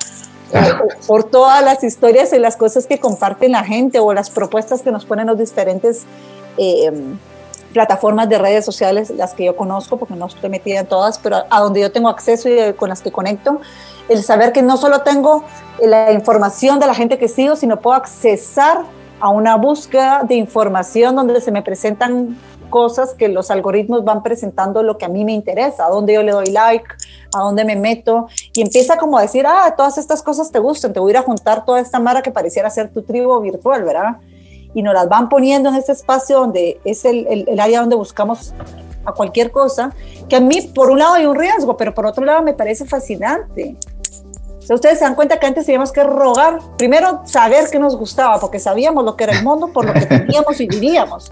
[0.52, 0.60] Eh,
[1.08, 4.92] por todas las historias y las cosas que comparten la gente o las propuestas que
[4.92, 6.04] nos ponen los diferentes
[6.58, 6.92] eh,
[7.74, 11.44] plataformas de redes sociales, las que yo conozco, porque no estoy metida en todas, pero
[11.50, 13.62] a donde yo tengo acceso y con las que conecto,
[14.08, 15.44] el saber que no solo tengo
[15.82, 18.84] la información de la gente que sigo, sino puedo accesar
[19.20, 22.38] a una búsqueda de información donde se me presentan
[22.70, 26.24] cosas que los algoritmos van presentando lo que a mí me interesa, a dónde yo
[26.24, 26.86] le doy like,
[27.34, 30.94] a dónde me meto, y empieza como a decir, ah, todas estas cosas te gustan,
[30.94, 33.84] te voy a ir a juntar toda esta mara que pareciera ser tu tribu virtual,
[33.84, 34.18] ¿verdad?
[34.74, 38.54] Y nos las van poniendo en ese espacio donde es el, el, área donde buscamos
[39.06, 39.94] a cualquier cosa,
[40.28, 42.86] que a mí por un lado hay un riesgo, pero por otro lado me parece
[42.86, 43.76] fascinante.
[44.70, 48.40] O ustedes se dan cuenta que antes teníamos que rogar, primero saber qué nos gustaba,
[48.40, 51.32] porque sabíamos lo que era el mundo, por lo que teníamos y vivíamos.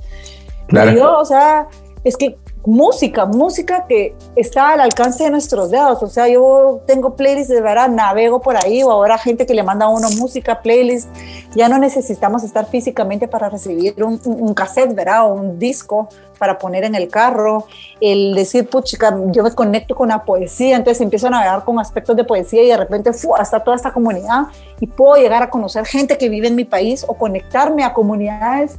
[0.67, 0.91] Claro.
[0.91, 1.67] yo, o sea,
[2.04, 6.03] es que música, música que está al alcance de nuestros dedos.
[6.03, 9.63] O sea, yo tengo playlists de verdad, navego por ahí, o ahora gente que le
[9.63, 11.08] manda a uno música, playlist.
[11.56, 15.27] Ya no necesitamos estar físicamente para recibir un, un cassette, ¿verdad?
[15.27, 17.65] O un disco para poner en el carro.
[18.01, 22.17] El decir, puchica, yo me conecto con la poesía, entonces empiezo a navegar con aspectos
[22.17, 24.47] de poesía y de repente está toda esta comunidad
[24.82, 28.75] y puedo llegar a conocer gente que vive en mi país o conectarme a comunidades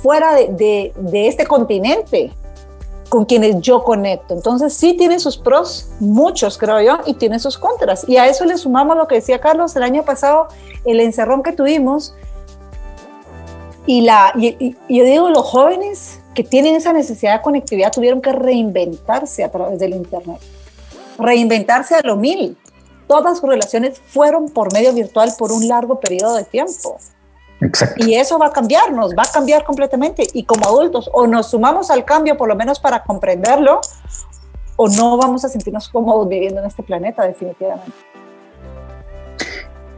[0.00, 2.32] fuera de, de, de este continente
[3.16, 4.34] con quienes yo conecto.
[4.34, 8.06] Entonces sí tiene sus pros, muchos creo yo, y tiene sus contras.
[8.06, 10.48] Y a eso le sumamos lo que decía Carlos el año pasado,
[10.84, 12.14] el encerrón que tuvimos.
[13.86, 18.32] Y, la, y, yo digo, los jóvenes que tienen esa necesidad de conectividad tuvieron que
[18.32, 20.38] reinventarse a través del Internet,
[21.18, 22.58] reinventarse a lo mil.
[23.08, 26.98] Todas sus relaciones fueron por medio virtual por un largo periodo de tiempo.
[27.96, 30.26] Y eso va a cambiarnos, va a cambiar completamente.
[30.34, 33.80] Y como adultos, o nos sumamos al cambio, por lo menos para comprenderlo,
[34.76, 37.92] o no vamos a sentirnos cómodos viviendo en este planeta, definitivamente.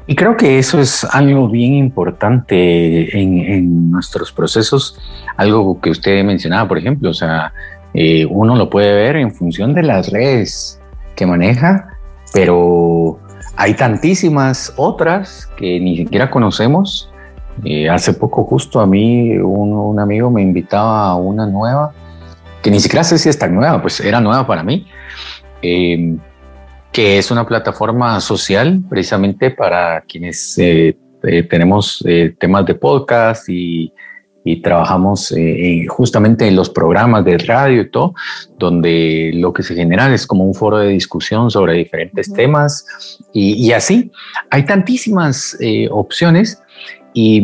[0.06, 4.98] Y creo que eso es algo bien importante en, nuestros procesos,
[5.36, 7.52] algo que usted mencionaba, por ejemplo, o sea,
[7.92, 10.80] eh, uno lo puede ver en función de las redes
[11.14, 11.88] que maneja,
[12.32, 13.18] pero
[13.56, 17.12] hay tantísimas otras que ni siquiera conocemos
[17.90, 21.92] hace poco justo a mí un, amigo me invitaba a una nueva,
[22.62, 24.86] que ni siquiera sé si es tan nueva, pues era nueva para mí,
[25.62, 26.18] em,
[26.92, 33.48] que es una plataforma social precisamente para quienes eh, eh, tenemos eh, temas de podcast
[33.48, 33.92] y,
[34.62, 35.34] trabajamos
[35.88, 38.14] justamente en los programas de radio y todo,
[38.58, 42.86] donde lo que se genera es como un foro de discusión sobre diferentes temas
[43.34, 44.10] y, y, así.
[44.48, 45.54] Hay tantísimas
[45.90, 46.62] opciones
[47.20, 47.42] y,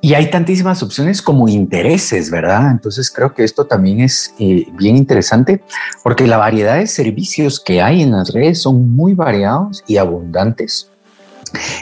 [0.00, 2.72] y hay tantísimas opciones como intereses, ¿verdad?
[2.72, 5.62] Entonces creo que esto también es eh, bien interesante
[6.02, 10.90] porque la variedad de servicios que hay en las redes son muy variados y abundantes.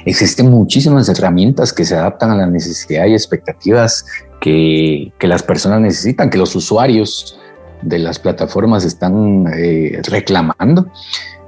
[0.04, 4.04] Existen muchísimas herramientas que se adaptan a la necesidad y expectativas
[4.40, 7.38] que, que las personas necesitan, que los usuarios
[7.80, 10.90] de las plataformas están eh, reclamando.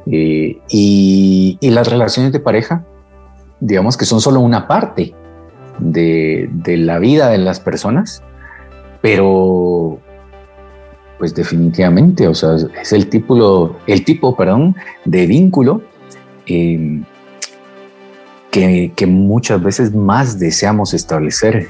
[0.07, 2.85] Eh, y, las relaciones de pareja
[3.61, 5.15] digamos que son solo una parte
[5.79, 8.23] de, la vida de las personas,
[9.01, 9.99] pero
[11.19, 15.83] pues definitivamente, o sea, es el tipo, el tipo, perdón, de vínculo
[16.47, 17.05] em,
[18.51, 21.69] que, muchas veces más deseamos establecer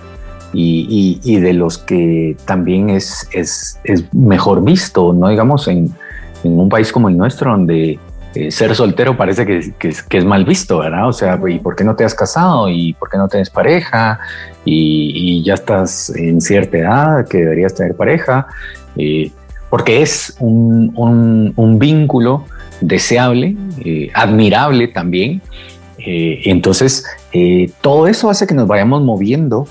[0.52, 3.78] y, de los que también es, es,
[4.12, 5.92] mejor visto, no digamos en,
[6.44, 7.98] en, un país como el nuestro, donde
[8.34, 11.08] eh, ser soltero parece que, es mal visto, ¿verdad?
[11.08, 12.68] O sea, ¿y por qué no te has casado?
[12.68, 14.20] ¿Y por qué no tienes pareja?
[14.64, 18.46] Y, ya estás en cierta edad que deberías tener pareja,
[18.96, 19.32] eh,
[19.68, 22.44] porque es un, vínculo
[22.80, 25.42] deseable, eh, admirable también.
[25.98, 27.04] entonces,
[27.80, 29.66] todo eso hace que nos vayamos moviendo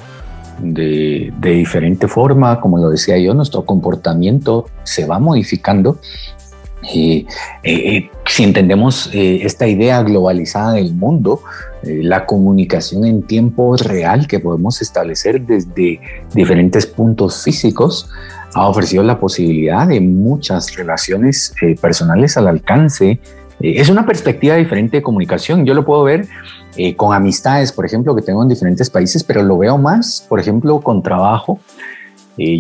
[0.62, 6.00] de, diferente forma, como lo decía yo, nuestro comportamiento se va modificando
[6.84, 7.26] eh,
[7.64, 11.42] eh, si entendemos eh, esta idea globalizada del mundo,
[11.82, 16.02] la comunicación en tiempo real que podemos establecer desde
[16.34, 18.10] diferentes puntos físicos
[18.54, 23.22] ha ofrecido la posibilidad de muchas relaciones personales al alcance.
[23.62, 25.66] es una perspectiva diferente de comunicación.
[25.66, 26.28] Yo lo puedo ver
[26.98, 30.82] con amistades, por ejemplo, que tengo en diferentes países, pero lo veo más, por ejemplo,
[30.82, 31.62] con trabajo.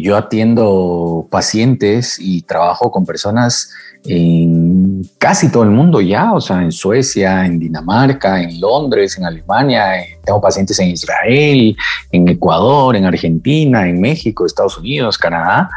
[0.01, 3.71] Yo atiendo pacientes y trabajo con personas
[4.05, 9.25] en casi todo el mundo ya, o sea, en Suecia, en Dinamarca, en Londres, en
[9.25, 11.75] Alemania, eh, tengo pacientes en Israel,
[12.11, 15.69] en Ecuador, en Argentina, en México, Estados Unidos, Canadá,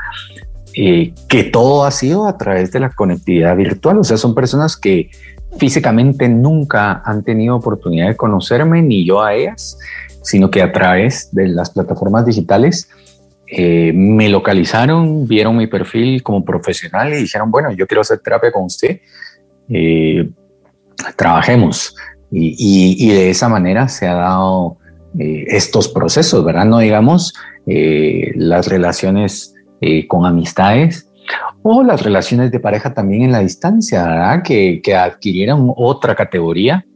[0.74, 4.76] eh, que todo ha sido a través de la conectividad virtual, o sea, son personas
[4.76, 5.10] que
[5.58, 9.78] físicamente nunca han tenido oportunidad de conocerme, ni yo a ellas,
[10.22, 12.88] sino que a través de las plataformas digitales
[13.54, 18.50] eh, me localizaron, vieron mi perfil como profesional y dijeron, bueno, yo quiero hacer terapia
[18.50, 19.00] con usted,
[19.68, 20.26] eh,
[21.16, 21.94] trabajemos.
[22.30, 24.78] Y, de esa manera se ha dado
[25.18, 26.64] eh, estos procesos, ¿verdad?
[26.64, 27.34] No digamos
[27.66, 29.54] las relaciones
[30.08, 31.08] con amistades
[31.62, 34.42] o las relaciones de pareja también en la distancia, ¿verdad?
[34.42, 36.86] Que, que adquirieron otra categoría,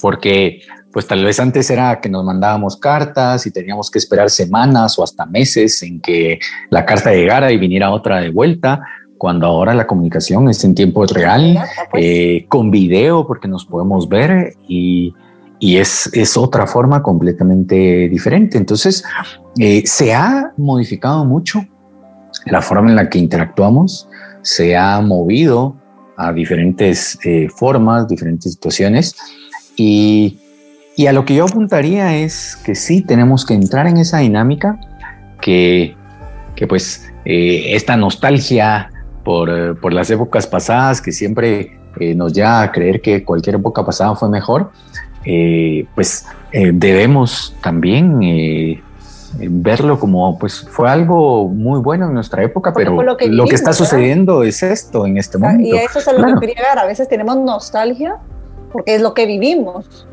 [0.00, 0.60] porque
[0.96, 5.04] pues tal vez antes era que nos mandábamos cartas y teníamos que esperar semanas o
[5.04, 6.38] hasta meses en que
[6.70, 8.80] la carta llegara y viniera otra de vuelta,
[9.18, 11.58] cuando ahora la comunicación es en tiempo real,
[11.90, 12.02] pues.
[12.02, 15.12] eh, con video, porque nos podemos ver y,
[15.58, 18.56] y es, es, otra forma completamente diferente.
[18.56, 19.04] Entonces,
[19.58, 21.62] eh, se ha modificado mucho
[22.46, 24.08] la forma en la que interactuamos,
[24.40, 25.76] se ha movido
[26.16, 29.14] a diferentes eh, formas, diferentes situaciones
[29.76, 30.38] y
[30.96, 34.80] y a lo que yo apuntaría es que sí tenemos que entrar en esa dinámica,
[35.42, 35.94] que,
[36.54, 38.90] que pues eh, esta nostalgia
[39.22, 43.84] por, por, las épocas pasadas, que siempre eh, nos lleva a creer que cualquier época
[43.84, 44.70] pasada fue mejor,
[45.24, 48.20] eh, pues debemos también
[49.38, 54.42] verlo como, pues fue algo muy bueno en nuestra época, pero lo que, está sucediendo
[54.44, 55.62] es esto en este momento.
[55.62, 56.78] Y eso es a lo que quería llegar.
[56.78, 58.16] A veces tenemos nostalgia
[58.72, 60.06] porque es lo que vivimos.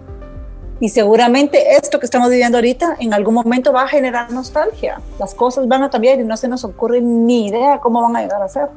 [0.80, 5.00] Y seguramente esto que estamos viviendo ahorita en algún momento va a generar nostalgia.
[5.20, 8.22] Las cosas van a cambiar y no se nos ocurre ni idea cómo van a
[8.22, 8.68] llegar a ser.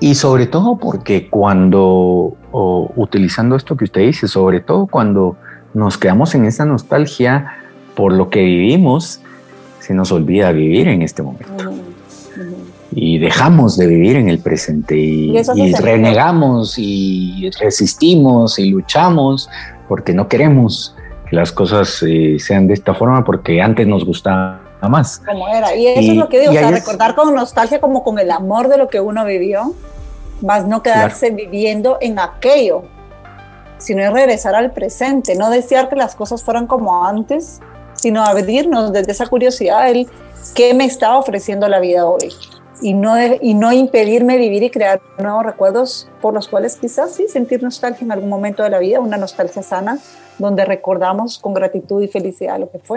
[0.00, 5.36] Y sobre todo porque cuando, utilizando esto que usted dice, sobre todo cuando
[5.74, 7.52] nos quedamos en esa nostalgia
[7.96, 9.20] por lo que vivimos,
[9.80, 11.72] se nos olvida vivir en este momento.
[12.90, 15.36] Y dejamos de vivir en el presente y,
[15.80, 19.48] renegamos y resistimos y luchamos
[19.88, 20.94] porque no queremos
[21.28, 25.20] que las cosas eh, sean de esta forma porque antes nos gustaba más.
[25.26, 25.74] Como era.
[25.74, 28.68] Y eso es lo que digo, o sea, recordar con nostalgia como con el amor
[28.68, 29.74] de lo que uno vivió,
[30.40, 32.84] más no quedarse viviendo en aquello,
[33.78, 37.60] sino regresar al presente, no desear que las cosas fueran como antes,
[37.94, 40.08] sino abrirnos desde esa curiosidad el
[40.54, 42.32] qué me está ofreciendo la vida hoy
[42.80, 47.26] y no, y no impedirme vivir y crear nuevos recuerdos por los cuales quizás sí
[47.28, 49.98] sentir nostalgia en algún momento de la vida, una nostalgia sana,
[50.38, 52.96] donde recordamos con gratitud y felicidad lo que fue.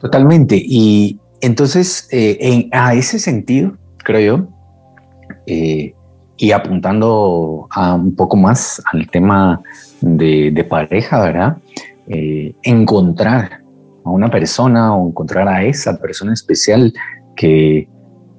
[0.00, 0.56] Totalmente.
[0.56, 4.48] Y entonces, eh, a ese sentido, creo yo,
[5.46, 5.94] eh,
[6.36, 9.62] y apuntando a un poco más al tema
[10.00, 11.56] de, pareja, ¿verdad?
[12.08, 13.62] Eh, encontrar
[14.04, 16.92] a una persona o encontrar a esa persona especial
[17.34, 17.88] que,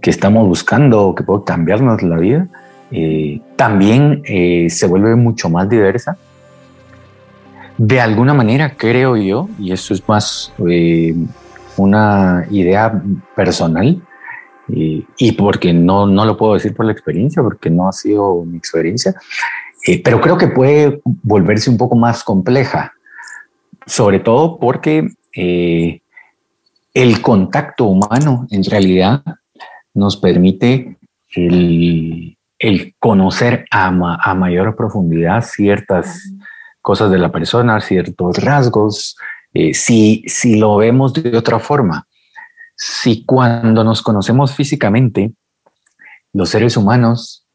[0.01, 2.47] que estamos buscando, que puede cambiarnos la vida,
[3.55, 4.23] también
[4.69, 6.17] se vuelve mucho más diversa.
[7.77, 11.13] De alguna manera creo yo, y eso es más eh,
[11.77, 13.01] una idea
[13.35, 14.01] personal,
[14.69, 18.57] y, porque no, no lo puedo decir por la experiencia, porque no ha sido mi
[18.57, 19.15] experiencia,
[19.85, 22.93] eh, pero creo que puede volverse un poco más compleja,
[23.85, 26.01] sobre todo porque eh,
[26.93, 29.23] el contacto humano en realidad
[29.97, 30.97] nos permite
[31.33, 32.37] el,
[32.99, 36.31] conocer a, a, mayor profundidad ciertas
[36.81, 39.17] cosas de la persona, ciertos rasgos,
[39.53, 42.07] eh, si, si lo vemos de otra forma,
[42.75, 45.33] si cuando nos conocemos físicamente,
[46.31, 47.45] los seres humanos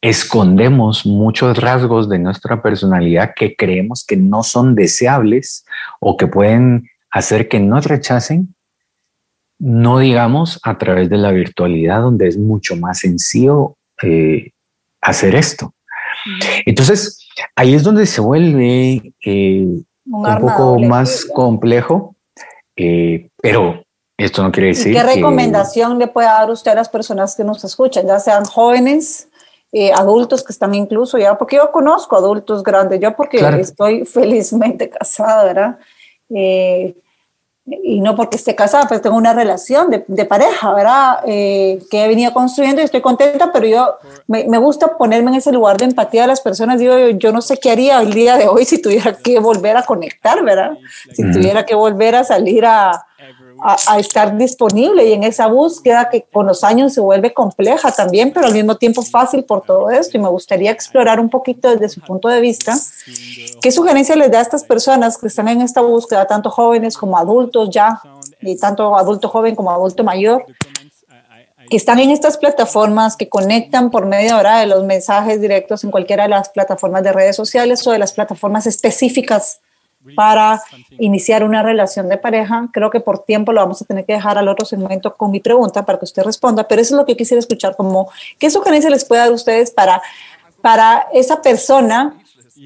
[0.00, 5.66] escondemos muchos rasgos de nuestra personalidad que creemos que no son deseables
[6.00, 8.54] o que pueden hacer que nos rechacen,
[9.58, 14.52] no digamos a través de la virtualidad donde es mucho más sencillo eh,
[15.00, 15.74] hacer esto.
[16.66, 19.66] Entonces, ahí es donde se vuelve eh,
[20.06, 22.14] un, poco más complejo,
[22.76, 23.84] eh, pero
[24.16, 24.92] esto no quiere decir.
[24.94, 29.28] ¿Qué recomendación le puede dar usted a las personas que nos escuchan, ya sean jóvenes,
[29.72, 34.88] eh, adultos que están incluso ya, porque yo conozco adultos grandes, yo porque estoy felizmente
[34.88, 35.78] casada, ¿verdad?
[37.82, 41.20] Y no porque esté casada, pues tengo una relación de, de pareja, ¿verdad?
[41.26, 45.36] Eh, que he venido construyendo y estoy contenta, pero yo me, me, gusta ponerme en
[45.36, 46.78] ese lugar de empatía de las personas.
[46.78, 49.76] Digo, yo, yo, no sé qué haría el día de hoy si tuviera que volver
[49.76, 50.78] a conectar, ¿verdad?
[51.12, 53.07] Si tuviera que volver a salir a,
[53.60, 58.32] a, estar disponible y en esa búsqueda que con los años se vuelve compleja también,
[58.32, 60.16] pero al mismo tiempo fácil por todo esto.
[60.16, 62.76] Y me gustaría explorar un poquito desde su punto de vista,
[63.60, 67.18] ¿qué sugerencia les da a estas personas que están en esta búsqueda, tanto jóvenes como
[67.18, 68.00] adultos ya,
[68.40, 70.46] y tanto adulto joven como adulto mayor?
[71.70, 75.90] que están en estas plataformas, que conectan por medio ahora de los mensajes directos en
[75.90, 79.60] cualquiera de las plataformas de redes sociales o de las plataformas específicas
[80.14, 80.62] para
[80.98, 82.68] iniciar una relación de pareja.
[82.72, 85.40] Creo que por tiempo lo vamos a tener que dejar al otro segmento con mi
[85.40, 88.90] pregunta para que usted responda, pero eso es lo que quisiera escuchar, como qué sugerencia
[88.90, 90.00] les puede dar a ustedes para,
[90.62, 92.16] para esa persona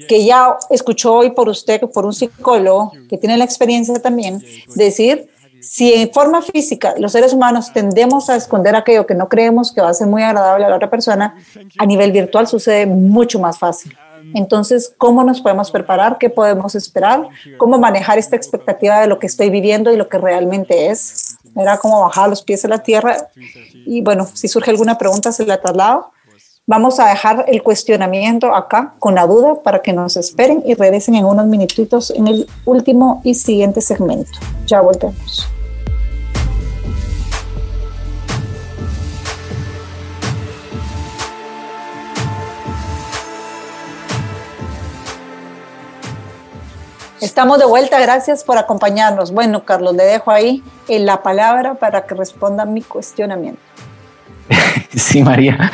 [0.07, 4.43] que ya escuchó hoy por usted, por un psicólogo que tiene la experiencia también,
[4.75, 5.29] decir,
[5.61, 9.81] si en forma física los seres humanos tendemos a esconder aquello que no creemos que
[9.81, 11.35] va a ser muy agradable a la otra persona,
[11.77, 13.95] a nivel virtual sucede mucho más fácil.
[14.33, 16.17] Entonces, ¿cómo nos podemos preparar?
[16.17, 17.27] ¿Qué podemos esperar?
[17.57, 21.37] ¿Cómo manejar esta expectativa de lo que estoy viviendo y lo que realmente es?
[21.55, 23.29] Era como bajar los pies a la tierra.
[23.85, 26.11] Y bueno, si surge alguna pregunta, se la traslado.
[26.65, 31.15] Vamos a dejar el cuestionamiento acá con la duda para que nos esperen y regresen
[31.15, 34.31] en unos minutitos en el último y siguiente segmento.
[34.65, 35.49] Ya volvemos.
[47.23, 49.31] Estamos de vuelta, gracias por acompañarnos.
[49.31, 53.61] Bueno, Carlos, le dejo ahí en la palabra para que responda mi cuestionamiento.
[54.93, 55.71] Sí, María.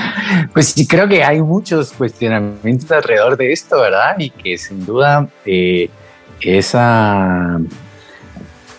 [0.54, 4.16] Pues sí, creo que hay muchos cuestionamientos alrededor de esto, ¿verdad?
[4.18, 5.90] Y que sin duda eh,
[6.40, 7.60] esa,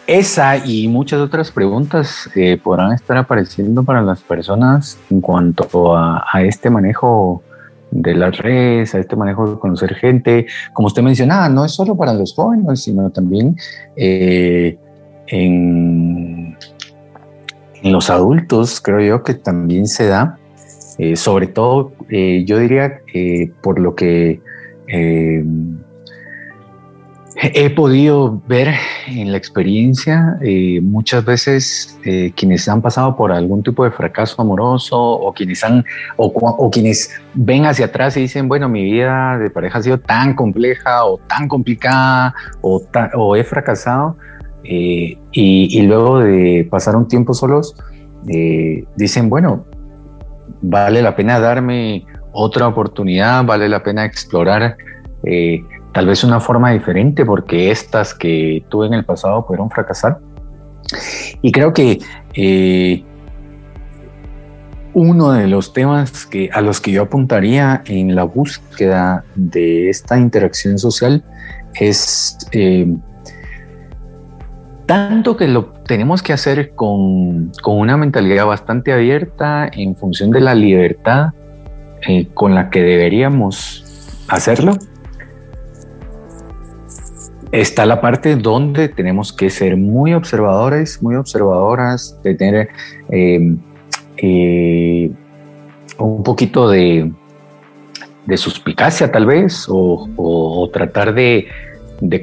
[0.06, 6.24] esa y muchas otras preguntas eh, podrán estar apareciendo para las personas en cuanto a,
[6.42, 7.42] este manejo
[7.91, 10.47] de las redes, a este manejo de conocer gente.
[10.72, 13.57] Como usted mencionaba, no es solo para los jóvenes, sino también
[13.97, 14.78] eh,
[15.26, 16.57] en,
[17.82, 20.38] los adultos, creo yo que también se da,
[20.99, 23.01] eh, sobre todo, yo diría,
[23.62, 24.41] por lo que
[27.43, 28.74] He podido ver
[29.07, 34.43] en la experiencia eh, muchas veces eh, quienes han pasado por algún tipo de fracaso
[34.43, 35.82] amoroso o quienes han
[36.16, 40.34] o, quienes ven hacia atrás y dicen bueno mi vida de pareja ha sido tan
[40.34, 42.82] compleja o tan complicada o,
[43.14, 44.18] o he fracasado
[44.62, 47.74] eh, y, y, luego de pasar un tiempo solos
[48.97, 49.64] dicen bueno
[50.61, 54.76] vale la pena darme otra oportunidad vale la pena explorar
[55.93, 60.18] tal vez una forma diferente porque estas que tuve en el pasado pudieron fracasar.
[61.43, 61.99] Y creo que
[62.34, 63.05] eh,
[64.93, 70.18] uno de los temas que, a los que yo apuntaría en la búsqueda de esta
[70.18, 71.24] interacción social
[71.74, 72.93] es eh,
[74.86, 80.55] tanto que lo tenemos que hacer con, una mentalidad bastante abierta en función de la
[80.55, 81.28] libertad
[82.09, 83.84] eh, con la que deberíamos
[84.26, 84.76] hacerlo,
[87.53, 92.68] está la parte donde tenemos que ser muy observadores, muy observadoras, de tener
[93.09, 93.59] em,
[94.16, 95.11] eh,
[95.98, 97.12] un poquito de,
[98.36, 101.48] suspicacia tal vez, o, tratar de,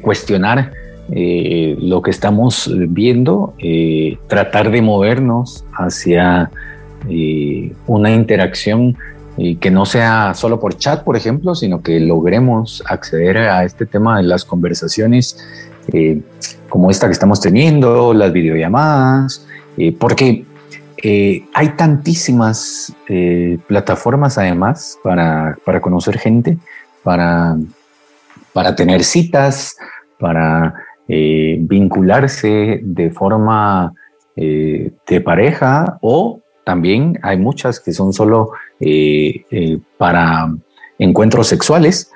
[0.01, 0.71] cuestionar
[1.11, 6.49] eh, lo que estamos viendo, eh, tratar de movernos hacia
[7.85, 8.97] una interacción
[9.37, 13.85] y que no sea solo por chat, por ejemplo, sino que logremos acceder a este
[13.85, 15.37] tema de las conversaciones
[15.93, 16.21] eh,
[16.67, 19.45] como esta que estamos teniendo, las videollamadas,
[19.77, 20.43] eh, porque
[21.03, 22.93] eh, hay tantísimas
[23.67, 26.57] plataformas además para, conocer gente,
[27.03, 27.55] para,
[28.51, 29.77] para tener citas,
[30.19, 30.73] para
[31.07, 33.93] vincularse de forma
[34.35, 38.51] de pareja o también hay muchas que son solo
[38.81, 40.53] eh, eh, para
[40.99, 42.11] encuentros sexuales.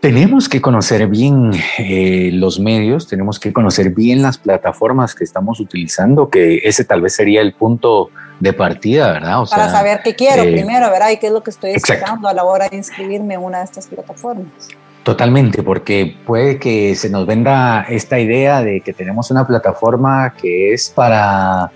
[0.00, 5.58] Tenemos que conocer bien eh, los medios, tenemos que conocer bien las plataformas que estamos
[5.58, 8.10] utilizando, que ese tal vez sería el punto
[8.40, 9.38] de partida, ¿verdad?
[9.48, 11.08] Para saber qué quiero primero, ¿verdad?
[11.12, 13.64] Y qué es lo que estoy esperando a la hora de inscribirme en una de
[13.64, 14.68] estas plataformas.
[15.02, 20.74] Totalmente, porque puede que se nos venda esta idea de que tenemos una plataforma que
[20.74, 21.72] es para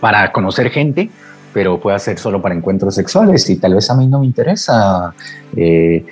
[0.00, 1.10] para conocer gente,
[1.52, 5.14] pero puede ser solo para encuentros sexuales y tal vez a mí no me interesa
[5.56, 6.04] eh,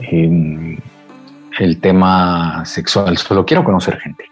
[0.00, 0.78] em,
[1.58, 4.24] el tema sexual, solo quiero conocer gente.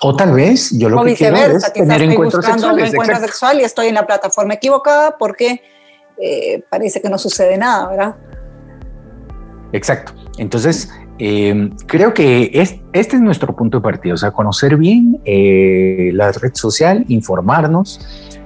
[0.00, 2.88] o tal vez yo lo que quiero es tener encuentros sexuales.
[2.88, 5.60] Un encuentro sexual y estoy en la plataforma equivocada porque
[6.20, 8.16] eh, parece que no sucede nada, ¿verdad?
[9.72, 10.12] Exacto.
[10.38, 12.50] Entonces, eh, creo que
[12.92, 18.00] este es nuestro punto de partida, o sea, conocer bien eh, la red social, informarnos.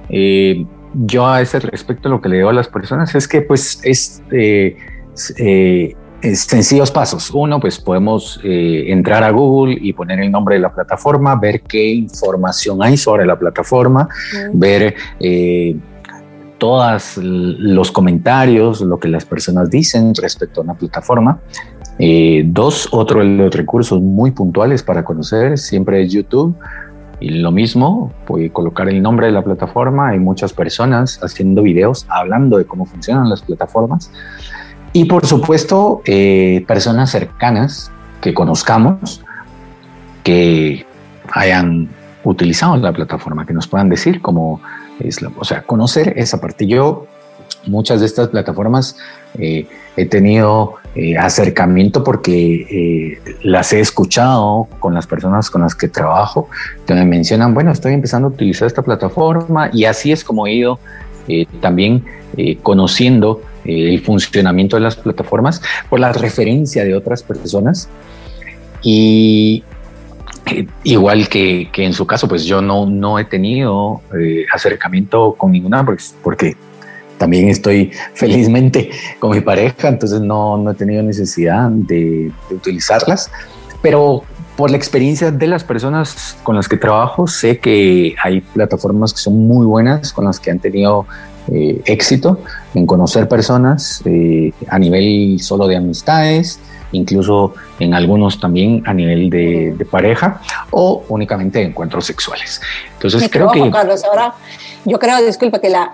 [0.09, 3.79] Eh, yo a ese respecto lo que le digo a las personas es que pues
[3.83, 4.21] es,
[6.21, 7.31] sencillos pasos.
[7.31, 11.93] Uno, pues podemos entrar a Google y poner el nombre de la plataforma, ver qué
[11.93, 14.07] información hay sobre la plataforma,
[14.53, 14.95] ver
[16.63, 21.41] todos los comentarios, lo que las personas dicen respecto a una plataforma.
[21.99, 26.55] Eh, dos, otro de los recursos muy puntuales para conocer siempre es YouTube.
[27.19, 30.09] Y lo mismo, puede colocar el nombre de la plataforma.
[30.09, 34.11] Hay muchas personas haciendo videos hablando de cómo funcionan las plataformas.
[34.91, 37.91] Y por supuesto, eh, personas cercanas
[38.21, 39.23] que conozcamos
[40.23, 40.85] que
[41.31, 41.89] hayan
[42.23, 44.61] utilizado la plataforma, que nos puedan decir cómo
[44.99, 46.67] es la, o sea, conocer esa parte.
[46.67, 47.07] Yo,
[47.67, 48.97] muchas de estas plataformas
[49.37, 49.67] eh,
[49.97, 55.87] he tenido eh, acercamiento porque eh, las he escuchado con las personas con las que
[55.87, 56.49] trabajo,
[56.85, 60.53] que me mencionan, bueno, estoy empezando a utilizar esta plataforma y así es como he
[60.53, 60.79] ido
[61.27, 62.05] eh, también
[62.61, 67.89] conociendo el funcionamiento de las plataformas por la referencia de otras personas.
[68.83, 69.63] Y
[70.83, 74.01] igual que, que, en su caso, pues yo no, no he tenido
[74.51, 75.85] acercamiento con ninguna,
[76.23, 76.55] porque
[77.23, 83.31] también estoy felizmente con mi pareja, entonces no, no he tenido necesidad de, utilizarlas,
[83.81, 84.23] pero
[84.57, 89.19] por la experiencia de las personas con las que trabajo, sé que hay plataformas que
[89.19, 91.05] son muy buenas, con las que han tenido
[91.49, 92.39] eh, éxito
[92.73, 96.59] en conocer personas eh, a nivel solo de amistades,
[96.91, 102.61] incluso en algunos también a nivel de, pareja o únicamente de encuentros sexuales.
[102.95, 103.71] Entonces creo que...
[103.71, 104.33] Carlos, ahora
[104.85, 105.93] yo creo, disculpe, que la,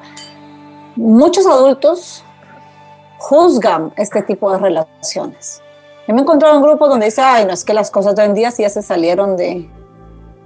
[0.99, 2.23] muchos adultos
[3.17, 5.61] juzgan este tipo de relaciones.
[6.07, 8.21] Yo me he encontrado en grupos donde dice, ay, no es que las cosas de
[8.23, 9.69] hoy en día sí ya se salieron de,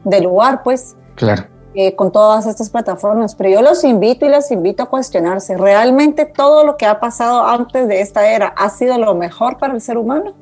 [0.03, 0.95] del lugar, pues.
[1.15, 1.45] Claro.
[1.75, 6.25] Eh, con todas estas plataformas, pero yo los invito y les invito a cuestionarse, ¿realmente
[6.25, 9.81] todo lo que ha pasado antes de esta era ha sido lo mejor para el
[9.81, 10.35] ser humano?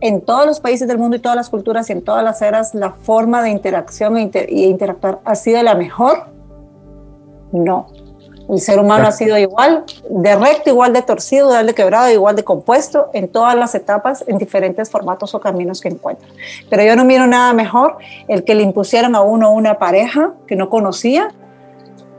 [0.00, 2.76] En todos los países del mundo y todas las culturas y en todas las eras,
[2.76, 6.28] la forma de interacción e y interactuar ha sido la mejor?
[7.50, 7.88] No.
[8.48, 12.36] El ser humano ha sido igual de recto, igual de torcido, igual de quebrado, igual
[12.36, 16.28] de compuesto en todas las etapas, en diferentes formatos o caminos que encuentra.
[16.70, 17.96] Pero yo no miro nada mejor
[18.28, 21.34] el que le impusieran a uno una pareja que no conocía,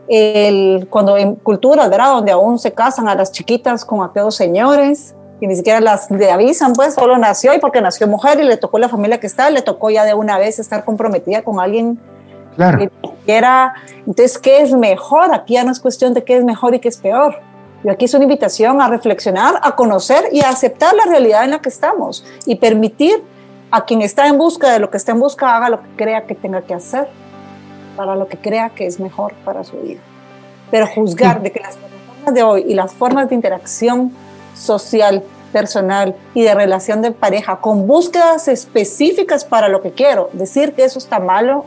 [0.10, 2.12] el, cuando en culturas, ¿verdad?
[2.12, 6.32] Donde aún se casan a las chiquitas con aquellos señores, y ni siquiera las le
[6.32, 9.50] avisan, pues solo nació y porque nació mujer y le tocó la familia que está,
[9.50, 12.00] le tocó ya de una vez estar comprometida con alguien
[12.58, 12.90] Claro.
[13.28, 15.34] Era, entonces, ¿qué es mejor?
[15.34, 17.40] Aquí ya no es cuestión de qué es mejor y qué es peor.
[17.84, 21.52] Y aquí es una invitación a reflexionar, a conocer y a aceptar la realidad en
[21.52, 23.24] la que estamos y permitir
[23.70, 26.26] a quien está en busca de lo que está en busca haga lo que crea
[26.26, 27.08] que tenga que hacer
[27.96, 30.02] para lo que crea que es mejor para su vida.
[30.72, 34.12] Pero juzgar de que las plataformas de hoy y las formas de interacción
[34.56, 40.74] social, personal y de relación de pareja con búsquedas específicas para lo que quiero, decir
[40.74, 41.66] que eso está malo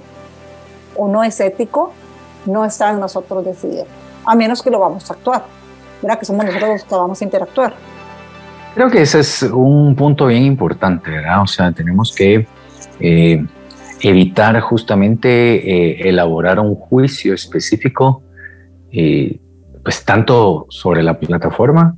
[0.97, 1.93] o no es ético,
[2.47, 3.85] no está en nosotros decidir,
[4.25, 5.45] a menos que lo vamos a actuar,
[6.03, 6.19] ¿verdad?
[6.19, 7.75] Que somos nosotros los que vamos a interactuar.
[8.75, 11.43] Creo que ese es un punto bien importante, ¿verdad?
[11.43, 12.47] O sea, tenemos que
[13.01, 13.45] eh,
[14.01, 18.23] evitar justamente eh, elaborar un juicio específico,
[18.93, 19.41] eh,
[19.83, 21.97] pues tanto sobre la plataforma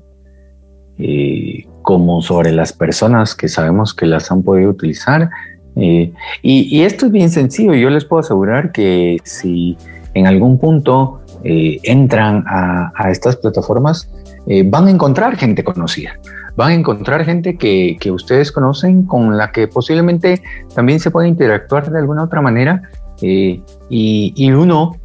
[1.83, 5.31] como sobre las personas que sabemos que las han podido utilizar
[5.75, 6.13] y,
[6.43, 7.75] y, esto es bien sencillo.
[7.75, 9.77] Yo les puedo asegurar que si
[10.15, 14.09] en algún punto eh, entran a, estas plataformas,
[14.47, 16.19] eh, van a encontrar gente conocida.
[16.57, 20.43] Van a encontrar gente que, ustedes conocen, con la que posiblemente
[20.75, 22.83] también se puede interactuar de alguna otra manera.
[23.23, 24.99] Eh, y, y, uno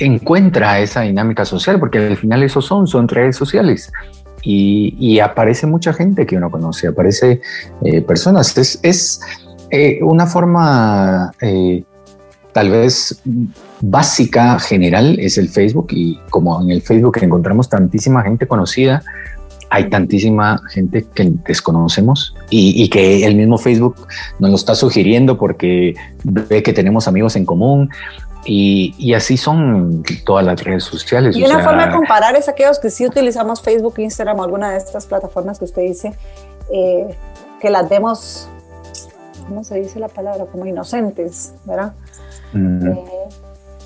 [0.00, 3.92] encuentra esa dinámica social, porque al final eso son, son redes sociales
[4.44, 7.40] y, aparece mucha gente que uno conoce, aparece
[7.82, 8.56] eh, personas.
[8.58, 9.20] Es, es
[9.70, 11.82] eh, una forma eh,
[12.52, 13.20] tal vez
[13.80, 19.02] básica, general, es el Facebook y como en el Facebook encontramos tantísima gente conocida,
[19.70, 23.96] hay tantísima gente que desconocemos y, y, que el mismo Facebook
[24.38, 27.90] nos lo está sugiriendo porque ve que tenemos amigos en común
[28.44, 31.36] y, así son todas las redes sociales.
[31.36, 34.78] Y una forma de comparar es aquellos que sí utilizamos Facebook, Instagram o alguna de
[34.78, 36.14] estas plataformas que usted dice,
[36.72, 37.16] eh,
[37.60, 38.48] que las vemos,
[39.48, 40.46] ¿cómo se dice la palabra?
[40.46, 41.94] Como inocentes, ¿verdad?
[42.52, 42.86] Mm.
[42.86, 43.04] Eh,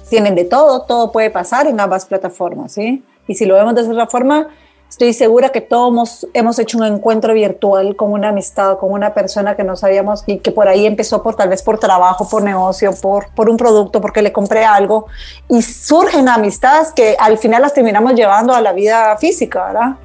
[0.08, 3.04] tienen de todo, todo puede pasar en ambas plataformas, ¿sí?
[3.26, 4.48] Y si lo vemos de esa forma,
[4.88, 9.54] Estoy segura que todos hemos, hecho un encuentro virtual con una amistad, con una persona
[9.54, 12.92] que no sabíamos y que por ahí empezó por tal vez por trabajo, por negocio,
[13.00, 15.06] por, por un producto, porque le compré algo
[15.48, 19.96] y surgen amistades que al final las terminamos llevando a la vida física, ¿verdad?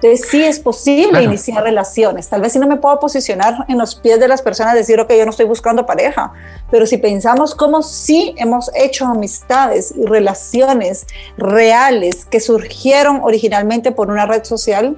[0.00, 2.28] Entonces sí es posible iniciar relaciones.
[2.28, 5.12] Tal vez si no me puedo posicionar en los pies de las personas, decir, ok,
[5.12, 6.32] yo no estoy buscando pareja,
[6.70, 14.08] pero si pensamos cómo sí hemos hecho amistades y relaciones reales que surgieron originalmente por
[14.08, 14.96] una red social,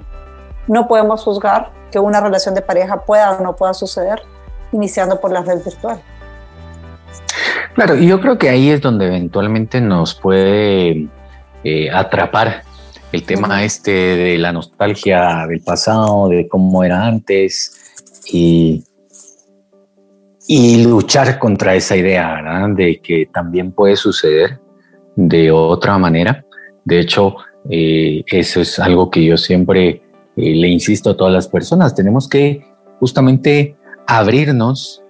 [0.66, 4.22] no podemos juzgar que una relación de pareja pueda o no pueda suceder
[4.70, 6.00] iniciando por la red virtual.
[7.74, 11.08] Claro, y yo creo que ahí es donde eventualmente nos puede
[11.64, 12.64] eh, atrapar
[13.12, 18.84] el tema este de la nostalgia del pasado, de cómo era antes y,
[20.46, 24.60] y luchar contra esa idea de que también puede suceder
[25.16, 26.44] de otra manera.
[26.84, 27.36] De hecho,
[27.68, 30.02] eh, eso es algo que yo siempre
[30.36, 31.94] eh, le insisto a todas las personas.
[31.94, 32.64] Tenemos que
[33.00, 35.02] justamente abrirnos,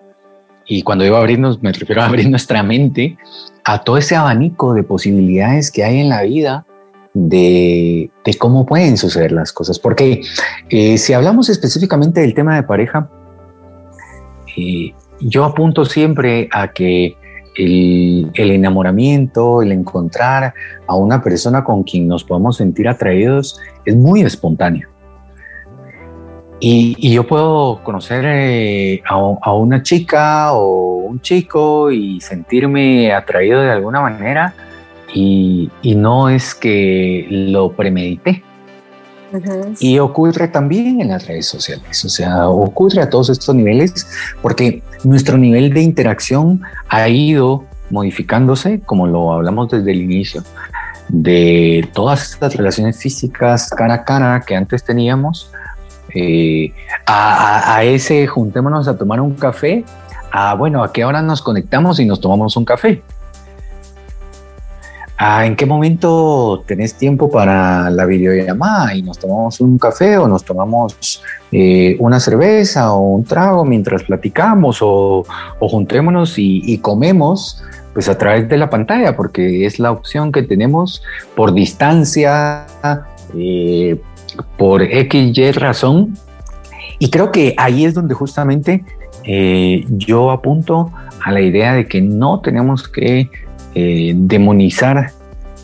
[0.67, 3.19] y cuando digo abrirnos me refiero a abrir nuestra mente
[3.65, 6.67] a todo ese abanico de posibilidades que hay en la vida
[7.15, 9.79] de, cómo pueden suceder las cosas.
[9.79, 10.23] Porque
[10.69, 13.09] eh, si hablamos específicamente del tema de pareja,
[14.57, 17.17] eh, yo apunto siempre a que
[17.57, 20.55] el, enamoramiento, el encontrar
[20.87, 24.89] a una persona con quien nos podamos sentir atraídos es muy espontáneo.
[26.63, 33.71] Y, yo puedo conocer eh, a, una chica o un chico y sentirme atraído de
[33.71, 34.55] alguna manera
[35.15, 38.43] y, no es que lo premedité.
[39.79, 44.09] Y ocurre también en las redes sociales, o sea, ocurre a todos estos niveles
[44.43, 50.43] porque nuestro nivel de interacción ha ido modificándose, como lo hablamos desde el inicio,
[51.09, 55.51] de todas estas relaciones físicas cara a cara que antes teníamos,
[56.15, 56.73] eh,
[57.07, 59.85] a, ese juntémonos a tomar un café,
[60.33, 63.03] a bueno, a qué hora nos conectamos y nos tomamos un café.
[65.23, 70.43] ¿En qué momento tenés tiempo para la videollamada y nos tomamos un café o nos
[70.45, 75.27] tomamos eh, una cerveza o un trago mientras platicamos o,
[75.61, 77.63] juntémonos y, comemos
[77.93, 81.03] pues a través de la pantalla porque es la opción que tenemos
[81.37, 82.67] por distancia,
[83.37, 84.01] eh,
[84.57, 86.17] por X, Y razón.
[86.99, 88.85] Y creo que ahí es donde justamente
[89.25, 90.91] eh, yo apunto
[91.23, 93.29] a la idea de que no tenemos que
[93.75, 95.13] eh, demonizar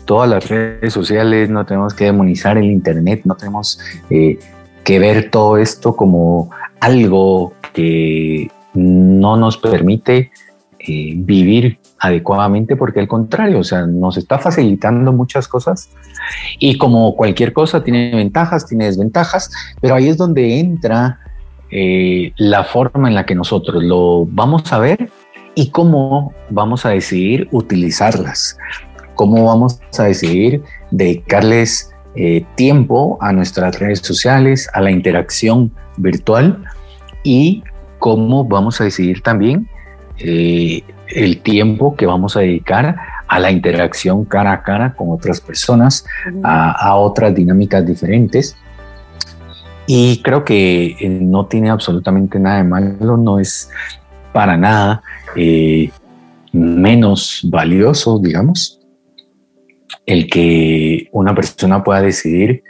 [0.05, 3.79] todas las redes sociales, no tenemos que demonizar el Internet, no tenemos
[4.09, 4.39] eh,
[4.83, 6.49] que ver todo esto como
[6.79, 10.31] algo que no nos permite
[10.79, 15.89] eh, vivir adecuadamente, porque al contrario, o sea, nos está facilitando muchas cosas
[16.59, 19.51] y como cualquier cosa tiene ventajas, tiene desventajas,
[19.81, 21.19] pero ahí es donde entra
[21.69, 25.09] la forma en la que nosotros lo vamos a ver
[25.57, 28.59] y cómo vamos a decidir utilizarlas,
[29.15, 36.63] cómo vamos a decidir dedicarles eh, tiempo a nuestras redes sociales, a la interacción virtual
[37.23, 37.63] y
[37.97, 39.67] cómo vamos a decidir también
[40.19, 42.95] eh, el tiempo que vamos a dedicar
[43.27, 46.05] a la interacción cara a cara con otras personas,
[46.43, 48.55] a, otras dinámicas diferentes.
[49.87, 53.71] Y creo que eh, no tiene absolutamente nada de malo, no es
[54.33, 55.01] para nada
[55.37, 55.91] eh,
[56.51, 58.79] menos valioso, digamos,
[60.05, 62.63] el que una persona pueda decidir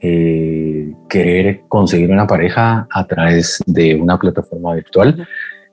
[0.00, 5.26] eh, querer conseguir una pareja a través de una plataforma virtual,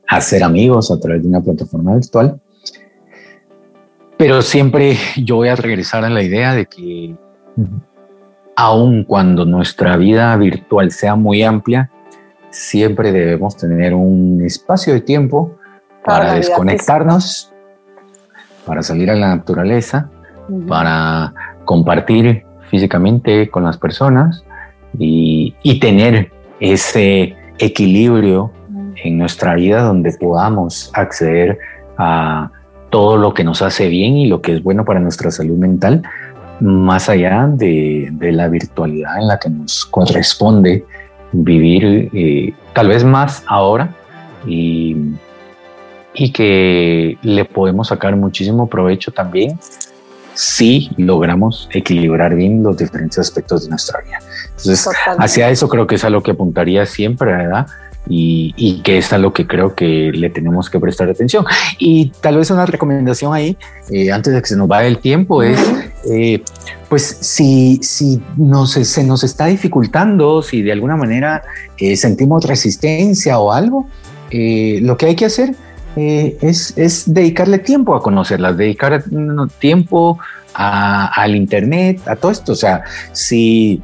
[0.07, 2.39] hacer amigos a través de una plataforma virtual.
[4.17, 7.15] Pero siempre yo voy a regresar a la idea de que
[8.55, 11.91] aun cuando nuestra vida virtual sea muy amplia,
[12.51, 15.57] siempre debemos tener un espacio de tiempo
[16.03, 17.51] para, desconectarnos,
[18.65, 20.09] para salir a la naturaleza,
[20.67, 21.33] para
[21.65, 24.43] compartir físicamente con las personas
[24.97, 28.51] y, tener ese equilibrio
[29.03, 31.57] en nuestra vida donde podamos acceder
[31.97, 32.51] a
[32.89, 36.03] todo lo que nos hace bien y lo que es bueno para nuestra salud mental,
[36.59, 40.85] más allá de, la virtualidad en la que nos corresponde
[41.31, 43.89] vivir eh, tal vez más ahora
[44.45, 44.95] y,
[46.13, 49.57] y que le podemos sacar muchísimo provecho también
[50.33, 54.19] si logramos equilibrar bien los diferentes aspectos de nuestra vida.
[54.57, 54.87] Entonces,
[55.17, 57.67] hacia eso creo que es a lo que apuntaría siempre, ¿verdad?
[58.07, 61.45] Y, y, que es a lo que creo que le tenemos que prestar atención.
[61.77, 63.55] Y tal vez una recomendación ahí,
[63.91, 65.59] eh, antes de que se nos vaya el tiempo, es,
[66.09, 66.41] eh,
[66.89, 71.43] pues si, si nos, se nos está dificultando, si de alguna manera
[71.77, 73.87] eh, sentimos resistencia o algo,
[74.31, 75.55] lo que hay que hacer
[75.95, 79.03] eh, es, es, dedicarle tiempo a conocerlas, dedicar
[79.59, 80.19] tiempo
[80.53, 82.53] al Internet, a todo esto.
[82.53, 83.81] O sea, si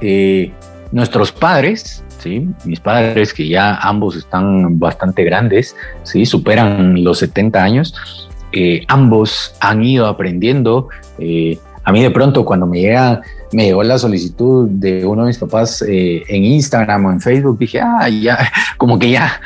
[0.00, 0.52] eh,
[0.92, 2.48] nuestros padres, ¿sí?
[2.64, 6.26] mis padres que ya ambos están bastante grandes, ¿sí?
[6.26, 10.88] superan los 70 años, eh, ambos han ido aprendiendo.
[11.84, 15.38] a mí de pronto cuando me llega me llegó la solicitud de uno de mis
[15.38, 18.38] papás en Instagram o en Facebook, dije, ah, ya,
[18.76, 19.40] como que ya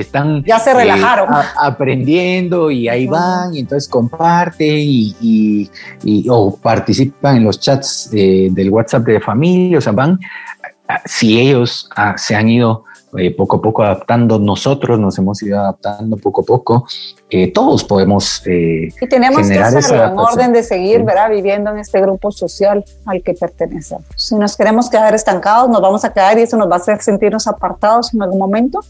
[0.00, 1.32] están ya se relajaron.
[1.32, 5.70] eh, aprendiendo y ahí van y entonces comparten y,
[6.28, 10.18] o participan en los chats eh, del WhatsApp de familia, o sea, van,
[11.04, 12.84] si ellos ah, se han ido
[13.16, 16.86] eh, poco a poco adaptando, nosotros nos hemos ido adaptando poco a poco,
[17.54, 21.30] todos podemos y tenemos que hacerlo en orden de seguir, ¿verdad?
[21.30, 24.06] Viviendo en este grupo social al que pertenecemos.
[24.16, 27.00] Si nos queremos quedar estancados, nos vamos a quedar y eso nos va a hacer
[27.02, 28.80] sentirnos apartados en algún momento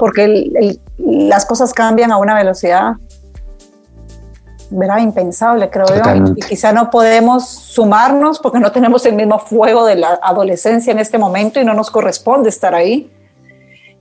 [0.00, 2.94] porque las cosas cambian a una velocidad
[4.70, 4.98] ¿verdad?
[4.98, 6.32] impensable, creo yo.
[6.36, 10.98] Y quizá no podemos sumarnos porque no tenemos el mismo fuego de la adolescencia en
[10.98, 13.10] este momento y no nos corresponde estar ahí.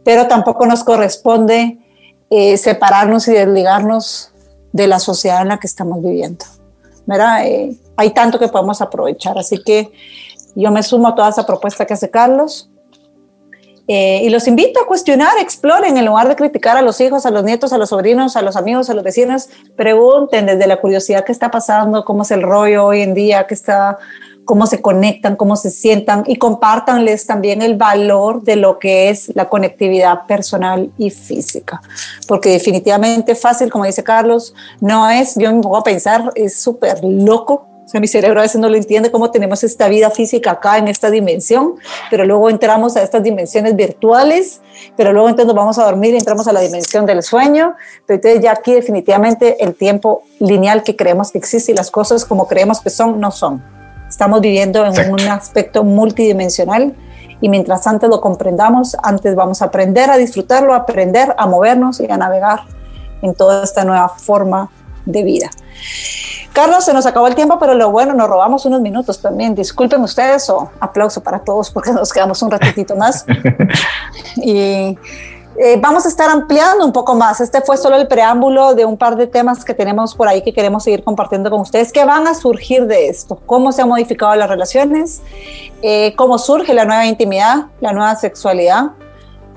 [0.04, 1.80] Pero tampoco nos corresponde
[2.30, 4.32] eh, separarnos y desligarnos
[4.72, 6.46] de la sociedad en la que estamos viviendo.
[7.10, 7.44] ¿verdad?
[7.44, 9.36] Eh, hay tanto que podemos aprovechar.
[9.40, 9.92] Así que
[10.56, 12.70] yo me sumo a toda esa propuesta que hace Carlos.
[13.88, 17.32] Eh, y los invito a cuestionar, exploren, en lugar de criticar a los hijos, a
[17.32, 21.26] los nietos, a los sobrinos, a los amigos, a los vecinos, pregunten desde la curiosidad
[21.26, 23.98] qué está pasando, cómo es el rollo hoy en día, qué está,
[24.50, 29.32] cómo se conectan, cómo se sientan y compártanles también el valor de lo que es
[29.36, 31.80] la conectividad personal y física.
[32.28, 37.04] Porque definitivamente fácil, como dice Carlos, no es, yo me pongo a pensar, es súper
[37.04, 40.52] loco o sea, mi cerebro a veces no lo entiende cómo tenemos esta vida física
[40.52, 41.76] acá en esta dimensión,
[42.12, 44.62] pero luego entramos a estas dimensiones virtuales,
[44.96, 47.76] pero luego entonces nos vamos a dormir y entramos a la dimensión del sueño.
[48.06, 52.26] Pero entonces ya aquí definitivamente el tiempo lineal que creemos que existe y las cosas
[52.26, 53.79] como creemos que son, no son.
[54.20, 56.94] Estamos viviendo en un aspecto multidimensional
[57.40, 62.02] y mientras antes lo comprendamos, antes vamos a aprender a disfrutarlo, a aprender a movernos
[62.02, 62.64] y a navegar
[63.22, 64.70] en toda esta nueva forma
[65.06, 65.50] de vida.
[66.52, 69.56] Carlos, se nos acabó el tiempo, pero lo bueno, nos robamos unos minutos también.
[69.56, 73.26] Disculpen ustedes o aplauso para todos porque nos quedamos un ratitito más.
[74.36, 74.98] y
[75.62, 77.42] eh, vamos a estar ampliando un poco más.
[77.42, 80.54] Este fue solo el preámbulo de un par de temas que tenemos por ahí que
[80.54, 81.92] queremos seguir compartiendo con ustedes.
[81.92, 83.42] ¿Qué van a surgir de esto?
[83.46, 85.22] ¿Cómo se han modificado las relaciones?
[85.82, 88.92] Eh, ¿Cómo surge la nueva intimidad, la nueva sexualidad?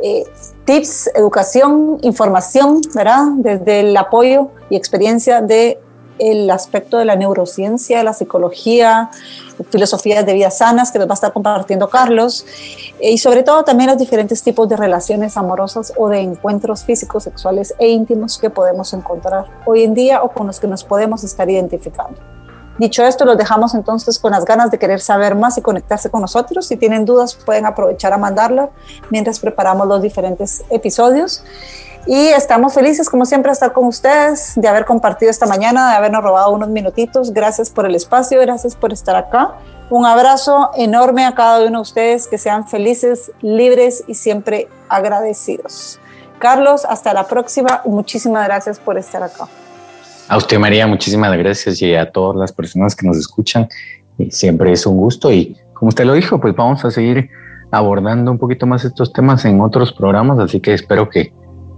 [0.03, 0.24] Eh,
[0.64, 3.22] tips, educación, información, ¿verdad?
[3.36, 5.78] Desde el apoyo y experiencia de
[6.22, 9.10] el aspecto de la neurociencia, la psicología,
[9.70, 12.46] filosofías de vida sanas que nos va a estar compartiendo Carlos
[13.00, 17.74] y sobre todo también los diferentes tipos de relaciones amorosas o de encuentros físicos, sexuales
[17.78, 21.50] e íntimos que podemos encontrar hoy en día o con los que nos podemos estar
[21.50, 22.20] identificando.
[22.78, 26.22] Dicho esto, los dejamos entonces con las ganas de querer saber más y conectarse con
[26.22, 26.66] nosotros.
[26.66, 28.70] Si tienen dudas, pueden aprovechar a mandarla
[29.10, 31.44] mientras preparamos los diferentes episodios.
[32.06, 35.96] Y estamos felices, como siempre, de estar con ustedes, de haber compartido esta mañana, de
[35.96, 37.32] habernos robado unos minutitos.
[37.32, 39.52] Gracias por el espacio, gracias por estar acá.
[39.88, 46.00] Un abrazo enorme a cada uno de ustedes, que sean felices, libres y siempre agradecidos.
[46.38, 47.82] Carlos, hasta la próxima.
[47.84, 49.46] Muchísimas gracias por estar acá.
[50.32, 53.68] A usted, María, muchísimas gracias y a todas las personas que nos escuchan.
[54.30, 57.28] Siempre es un gusto y como usted lo dijo, pues vamos a seguir
[57.70, 61.34] abordando un poquito más estos temas en otros programas, así que espero que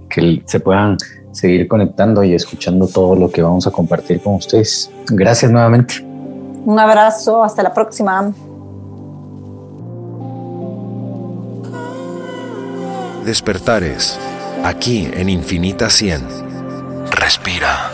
[0.09, 0.97] que se puedan
[1.33, 4.89] seguir conectando y escuchando todo lo que vamos a compartir con ustedes.
[5.09, 6.01] Gracias nuevamente.
[6.05, 8.33] Un abrazo, hasta la próxima.
[13.25, 14.17] Despertares,
[14.63, 16.23] aquí en Infinita 100.
[17.11, 17.94] Respira.